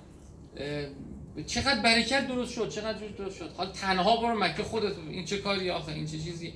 چقدر 1.47 1.83
برکت 1.83 2.29
درست 2.29 2.53
شد 2.53 2.69
چقدر 2.69 3.09
درست 3.09 3.37
شد. 3.37 3.51
حالا 3.57 3.71
تنها 3.71 4.17
برو 4.17 4.39
مکه 4.39 4.63
خودت 4.63 4.93
این 5.11 5.25
چه 5.25 5.39
کاری 5.39 5.71
آخه 5.71 5.93
این 5.93 6.07
چه 6.07 6.19
چیزی. 6.19 6.53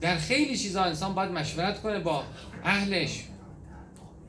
در 0.00 0.16
خیلی 0.16 0.58
چیزا 0.58 0.82
انسان 0.82 1.14
باید 1.14 1.30
مشورت 1.30 1.82
کنه 1.82 1.98
با 1.98 2.24
اهلش 2.64 3.24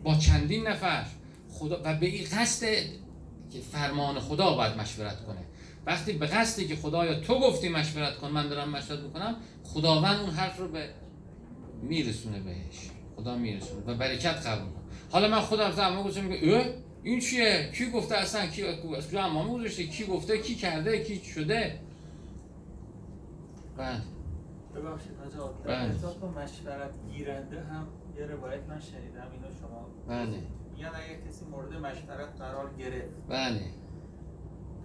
با 0.04 0.16
چندین 0.16 0.68
نفر. 0.68 1.06
خدا 1.52 1.82
و 1.84 1.96
به 1.96 2.06
این 2.06 2.24
قصد 2.24 2.66
که 3.52 3.60
فرمان 3.72 4.20
خدا 4.20 4.54
باید 4.54 4.78
مشورت 4.78 5.26
کنه. 5.26 5.42
وقتی 5.86 6.14
به 6.14 6.26
قصدی 6.26 6.68
که 6.68 6.76
خدایا 6.76 7.20
تو 7.20 7.40
گفتی 7.40 7.70
مشورت 7.70 8.18
کن 8.18 8.28
من 8.28 8.50
دارم 8.50 8.70
مشورت 8.70 9.00
می‌کنم 9.00 9.36
خداوند 9.64 10.20
اون 10.20 10.30
حرف 10.30 10.60
رو 10.60 10.68
به 10.68 10.90
میرسونه 11.82 12.40
بهش. 12.40 12.90
خدا 13.16 13.36
میرسونه 13.36 13.82
و 13.88 13.94
برکت 13.94 14.48
قبول 14.48 14.70
حالا 15.12 15.28
من 15.28 15.42
خودم 15.42 15.72
زمان 15.72 16.04
گفتم 16.04 16.24
میگه 16.24 16.76
این 17.06 17.20
چیه؟ 17.20 17.70
کی 17.74 17.92
گفته 17.92 18.16
اصلا 18.18 18.48
کی 18.48 18.64
از 18.68 19.08
کجا 19.10 19.24
امامه 19.24 19.54
گذاشته 19.54 19.88
کی 19.88 20.06
گفته؟ 20.06 20.38
کی 20.38 20.56
کرده؟ 20.56 21.04
کی 21.04 21.26
شده؟ 21.26 21.80
بله. 23.78 24.02
ببخشید 24.76 25.12
حاج 25.24 25.34
بله. 25.66 25.88
مشورت 26.44 26.94
گیرنده 27.12 27.62
هم 27.62 27.88
یه 28.18 28.26
روایت 28.26 28.64
من 28.70 28.80
شنیدم 28.80 29.28
اینو 29.32 29.56
شما 29.62 29.90
بله. 30.08 30.38
میگن 30.72 30.88
اگه 30.88 31.28
کسی 31.28 31.46
مورد 31.46 31.74
مشورت 31.74 32.40
قرار 32.40 32.74
گرفت. 32.74 33.14
بله. 33.30 33.62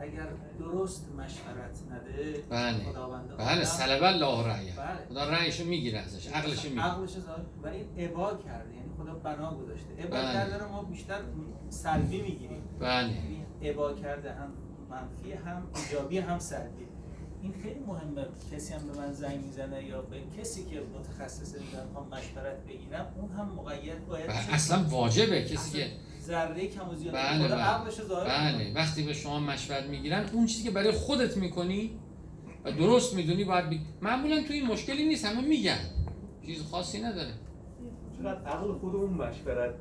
اگر 0.00 0.28
درست 0.58 1.08
مشورت 1.12 1.78
نده 1.90 2.44
بله. 2.50 2.84
خداوند 2.84 3.36
بله 3.36 3.64
سلب 3.64 4.02
الله 4.02 4.46
رأیه 4.46 4.72
بله. 4.76 5.06
خدا 5.08 5.30
رأیشو 5.30 5.64
می‌گیره 5.64 5.98
ازش 5.98 6.26
عقلشو 6.26 6.68
می‌گیره. 6.68 6.84
عقلش 6.84 7.10
زاد 7.10 7.46
ولی 7.62 7.84
ابا 7.98 8.34
کرده. 8.34 8.74
یعنی 8.74 8.89
خدا 9.02 9.14
بنا 9.14 9.54
گذاشته. 9.54 9.86
ابا 9.98 10.16
بله. 10.16 10.32
کرده 10.32 10.58
رو 10.58 10.68
ما 10.68 10.82
بیشتر 10.82 11.20
سلبی 11.68 12.20
می‌گیریم. 12.20 12.62
بله. 12.80 13.08
یعنی 13.08 13.44
ابا 13.62 13.92
کرده 13.92 14.32
هم 14.32 14.52
منفی 14.90 15.32
هم 15.32 15.62
ایجابی 15.76 16.18
هم 16.18 16.38
سلبی. 16.38 16.86
این 17.42 17.54
خیلی 17.62 17.80
مهمه. 17.86 18.26
کسی 18.52 18.74
هم 18.74 18.86
به 18.86 18.98
من 18.98 19.12
زنگ 19.12 19.44
می‌زنه 19.44 19.84
یا 19.84 20.02
به 20.02 20.16
کسی 20.38 20.64
که 20.64 20.82
متخصص 20.98 21.54
میگن 21.54 21.78
هم 21.78 22.18
مشورت 22.18 22.66
بگیرم 22.68 23.14
اون 23.16 23.30
هم 23.30 23.52
مقید 23.56 24.06
باید 24.06 24.26
بله. 24.26 24.54
اصلا 24.54 24.84
واجبه. 24.84 25.44
کسی 25.44 25.78
که 25.78 25.86
ذره 26.20 26.68
کم 26.68 26.88
و 26.88 26.94
زیاد. 26.94 27.14
بله 27.14 27.48
بله. 27.48 28.24
بله. 28.24 28.72
وقتی 28.74 29.02
به 29.02 29.12
شما 29.12 29.40
مشورت 29.40 29.84
می‌گیرن 29.84 30.24
اون 30.32 30.46
چیزی 30.46 30.64
که 30.64 30.70
برای 30.70 30.92
خودت 30.92 31.36
می‌کنی 31.36 31.98
و 32.64 32.72
درست 32.72 33.14
می‌دونی 33.14 33.44
باید 33.44 33.66
بگی 33.66 33.80
معمولا 34.02 34.42
تو 34.42 34.52
این 34.52 34.66
مشکلی 34.66 35.08
نیست 35.08 35.24
همه 35.24 35.40
میگن. 35.48 35.78
چیز 36.46 36.62
خاصی 36.62 37.02
نداره. 37.02 37.32
چقدر 38.20 38.46
عقل 38.46 38.72
خود 38.72 38.94
اون 38.94 39.10
مشورت 39.10 39.74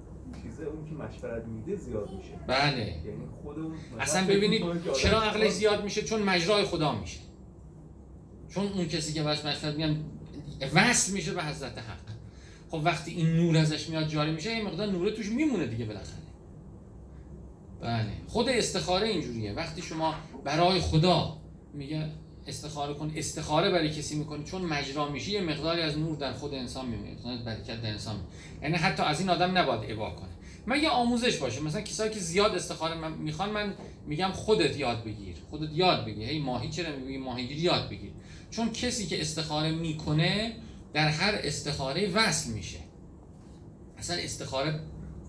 چیزه 0.44 0.64
اون 0.64 0.86
که 0.86 0.96
مشورت 0.96 1.46
میده 1.46 1.76
زیاد 1.76 2.10
میشه. 2.18 2.34
بله. 2.48 2.80
یعنی 2.80 3.26
خود 3.44 3.60
اون 3.60 3.76
اصلا 4.00 4.28
ببینید 4.28 4.64
چرا 4.94 5.22
عقلش 5.22 5.52
زیاد 5.52 5.84
میشه؟ 5.84 6.02
چون 6.02 6.22
مجرای 6.22 6.64
خدا 6.64 7.00
میشه. 7.00 7.20
چون 8.50 8.68
اون 8.68 8.88
کسی 8.88 9.14
که 9.14 9.24
باش 9.24 9.46
مشورت 9.46 9.76
میگن 9.76 10.06
وصل 10.74 11.14
میشه 11.14 11.34
به 11.34 11.44
حضرت 11.44 11.78
حق. 11.78 12.10
خب 12.70 12.82
وقتی 12.84 13.12
این 13.12 13.36
نور 13.36 13.58
ازش 13.58 13.90
میاد 13.90 14.08
جاری 14.08 14.32
میشه 14.32 14.50
این 14.50 14.66
مقدار 14.66 14.88
نور 14.88 15.10
توش 15.10 15.30
میمونه 15.32 15.66
دیگه 15.68 15.86
بالاخره. 15.86 16.20
بله. 17.82 18.12
خود 18.28 18.50
استخاره 18.50 19.08
اینجوریه. 19.08 19.54
وقتی 19.54 19.82
شما 19.82 20.16
برای 20.44 20.80
خدا 20.80 21.38
میگه 21.74 22.10
استخاره 22.50 22.94
کن 22.94 23.12
استخاره 23.16 23.70
برای 23.70 23.90
کسی 23.90 24.16
می‌کنی 24.16 24.44
چون 24.44 24.62
مجرا 24.62 25.10
میشه 25.10 25.32
یه 25.32 25.42
مقداری 25.42 25.82
از 25.82 25.98
نور 25.98 26.18
در 26.18 26.34
خود 26.34 26.54
انسان 26.54 26.86
میمونه 26.86 27.44
برکت 27.46 27.82
در 27.82 27.90
انسان. 27.90 28.16
یعنی 28.62 28.76
حتی 28.76 29.04
از 29.04 29.20
این 29.20 29.30
آدم 29.30 29.58
نباید 29.58 29.92
ابا 29.92 30.10
کنه 30.10 30.30
من 30.66 30.84
یه 30.84 30.90
آموزش 30.90 31.38
باشه 31.38 31.62
مثلا 31.62 31.82
کسایی 31.82 32.12
که 32.12 32.20
زیاد 32.20 32.56
استخاره 32.56 32.96
من 32.96 33.14
می‌خوان 33.14 33.50
من 33.50 33.74
میگم 34.08 34.32
خودت 34.32 34.78
یاد 34.78 35.04
بگیر 35.04 35.36
خودت 35.50 35.70
یاد 35.74 36.06
بگیر. 36.06 36.30
هی 36.30 36.40
ماهی 36.40 36.70
چرا 36.70 36.96
میگی؟ 36.96 37.18
ماهیگیری 37.18 37.62
یاد 37.62 37.90
بگیر. 37.90 38.12
چون 38.52 38.72
کسی 38.72 39.08
که 39.08 39.22
استخاره 39.22 39.72
می‌کنه 39.72 40.56
در 40.94 41.08
هر 41.08 41.36
استخاره 41.44 42.12
وصل 42.12 42.52
میشه. 42.52 42.80
اصلا 43.98 44.18
استخاره 44.18 44.80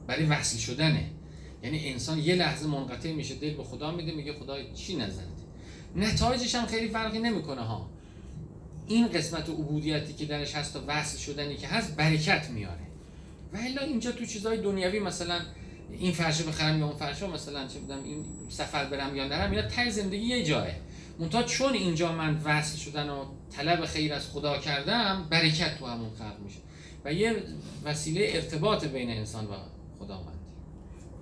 برای 0.07 0.27
وصل 0.27 0.59
شدنه. 0.59 1.11
یعنی 1.63 1.89
انسان 1.89 2.19
یه 2.19 2.35
لحظه 2.35 2.67
منقطع 2.67 3.13
میشه 3.13 3.35
دل 3.35 3.55
به 3.55 3.65
خدا 3.65 3.91
میده 3.91 4.13
میگه 4.13 4.33
خدا 4.33 4.73
چی 4.73 4.97
نظرت؟ 4.97 5.40
نتایجش 5.97 6.55
هم 6.55 6.67
خیلی 6.67 6.89
فرقی 6.89 7.19
نمی‌کنه 7.19 7.61
ها. 7.61 7.91
این 8.87 9.09
قسمت 9.09 9.49
عبودیتی 9.49 10.13
که 10.13 10.25
درش 10.25 10.55
هست 10.55 10.77
و 10.77 10.81
وصل 10.87 11.19
شدنی 11.19 11.57
که 11.57 11.69
هست 11.69 11.97
برکت 11.97 12.51
میاره. 12.51 12.87
و 13.53 13.57
الا 13.57 13.83
اینجا 13.83 14.13
تو 14.13 14.25
چیزهای 14.27 14.63
دنیوی 14.63 14.99
مثلا 14.99 15.41
این 15.99 16.13
فرشه 16.13 16.45
بخرم 16.45 16.79
یا 16.79 16.87
اون 16.87 16.97
فرشه 16.97 17.27
مثلا 17.27 17.67
چه 17.67 17.79
بدم 17.81 18.05
این 18.05 18.25
سفر 18.49 18.85
برم 18.85 19.17
یا 19.17 19.29
نرم 19.29 19.51
اینا 19.51 19.69
ته 19.69 19.91
زندگی 19.91 20.27
یه 20.27 20.45
جایه 20.45 20.77
منتها 21.19 21.43
چون 21.43 21.73
اینجا 21.73 22.13
من 22.13 22.41
وصل 22.45 22.79
شدن 22.79 23.09
و 23.09 23.25
طلب 23.51 23.85
خیر 23.85 24.15
از 24.15 24.31
خدا 24.31 24.59
کردم 24.59 25.27
برکت 25.31 25.79
تو 25.79 25.87
همون 25.87 26.11
خلق 26.19 26.41
میشه. 26.45 26.59
و 27.05 27.13
یه 27.13 27.43
وسیله 27.85 28.31
ارتباط 28.35 28.85
بین 28.85 29.11
انسان 29.11 29.45
و 29.45 29.55
خداوند. 29.99 30.39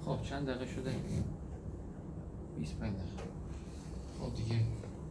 خب 0.04 0.18
چند 0.30 0.48
دقیقه 0.48 0.66
شده؟ 0.74 0.90
25 2.58 2.92
دقیقه. 2.92 3.17
خب 4.20 4.34
دیگه. 4.34 4.60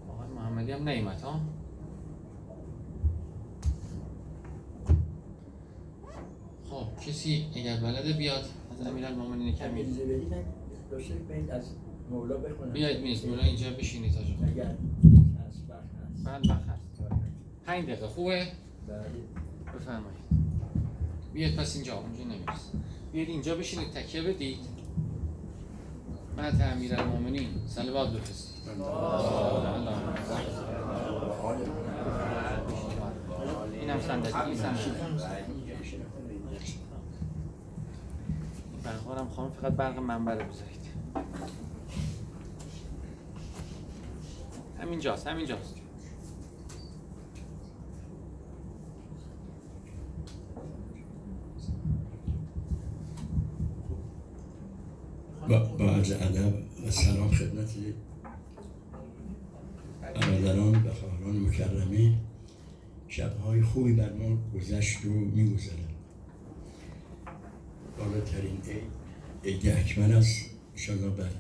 آقای 0.10 0.28
محمدی 0.36 0.72
هم 0.72 0.90
نیمت 0.90 1.22
ها؟ 1.22 1.40
خب 6.70 7.02
کسی 7.08 7.46
اگر 7.56 7.78
بلده 7.78 8.14
بیاد 8.14 8.46
از 8.82 8.88
کمی. 8.88 9.02
من 9.02 10.44
داشته 10.92 11.14
برید 11.14 11.52
از 11.52 11.64
مولا 12.12 12.38
بخونم. 12.38 12.72
بیاید 12.72 13.02
میز 13.02 13.26
مولا 13.26 13.44
اینجا 13.44 13.70
بشینید 13.70 14.14
تا 14.14 14.24
جا. 14.24 14.34
اگر 14.48 14.76
هست 15.48 16.50
وقت 16.50 16.64
هست. 16.64 17.02
پنج 17.66 17.86
دقیقه 17.86 18.08
خوبه؟ 18.08 18.48
بله. 18.88 19.02
بفرمایید. 19.76 20.18
بیاید 21.34 21.56
پس 21.56 21.76
اینجا 21.76 21.98
اونجا 21.98 22.24
نمیرس 22.24 22.72
بیاید 23.14 23.30
اینجا 23.30 23.56
بشینید 23.56 23.90
تکیه 23.92 24.22
بدید. 24.22 24.58
بعد 26.38 26.62
امیرالمومنین 26.62 27.48
صلوات 27.68 28.14
بفرستید. 28.14 28.57
اینم 33.82 34.00
برقارم 38.84 39.28
خواهم 39.30 39.52
فقط 39.52 39.72
برق 39.72 40.00
منبع 40.00 40.34
رو 40.34 40.46
بذارید. 40.46 40.78
همینجاست 44.80 45.28
همینجاست. 45.28 45.76
با, 55.50 55.60
با 55.60 55.86
عرض 55.86 56.12
ادب 56.12 56.54
و 56.88 56.92
سلام 56.92 57.32
خدمت 57.32 57.70
خوبی 63.68 63.94
بر 63.94 64.14
ما 64.14 64.38
گذشت 64.56 65.06
و 65.06 65.10
میگذرد. 65.10 65.94
بالاترین 67.98 68.62
عید 68.68 69.64
عید 69.64 69.68
اکمل 69.68 70.12
است. 70.12 70.46
انشاءالله 70.72 71.10
بر 71.10 71.30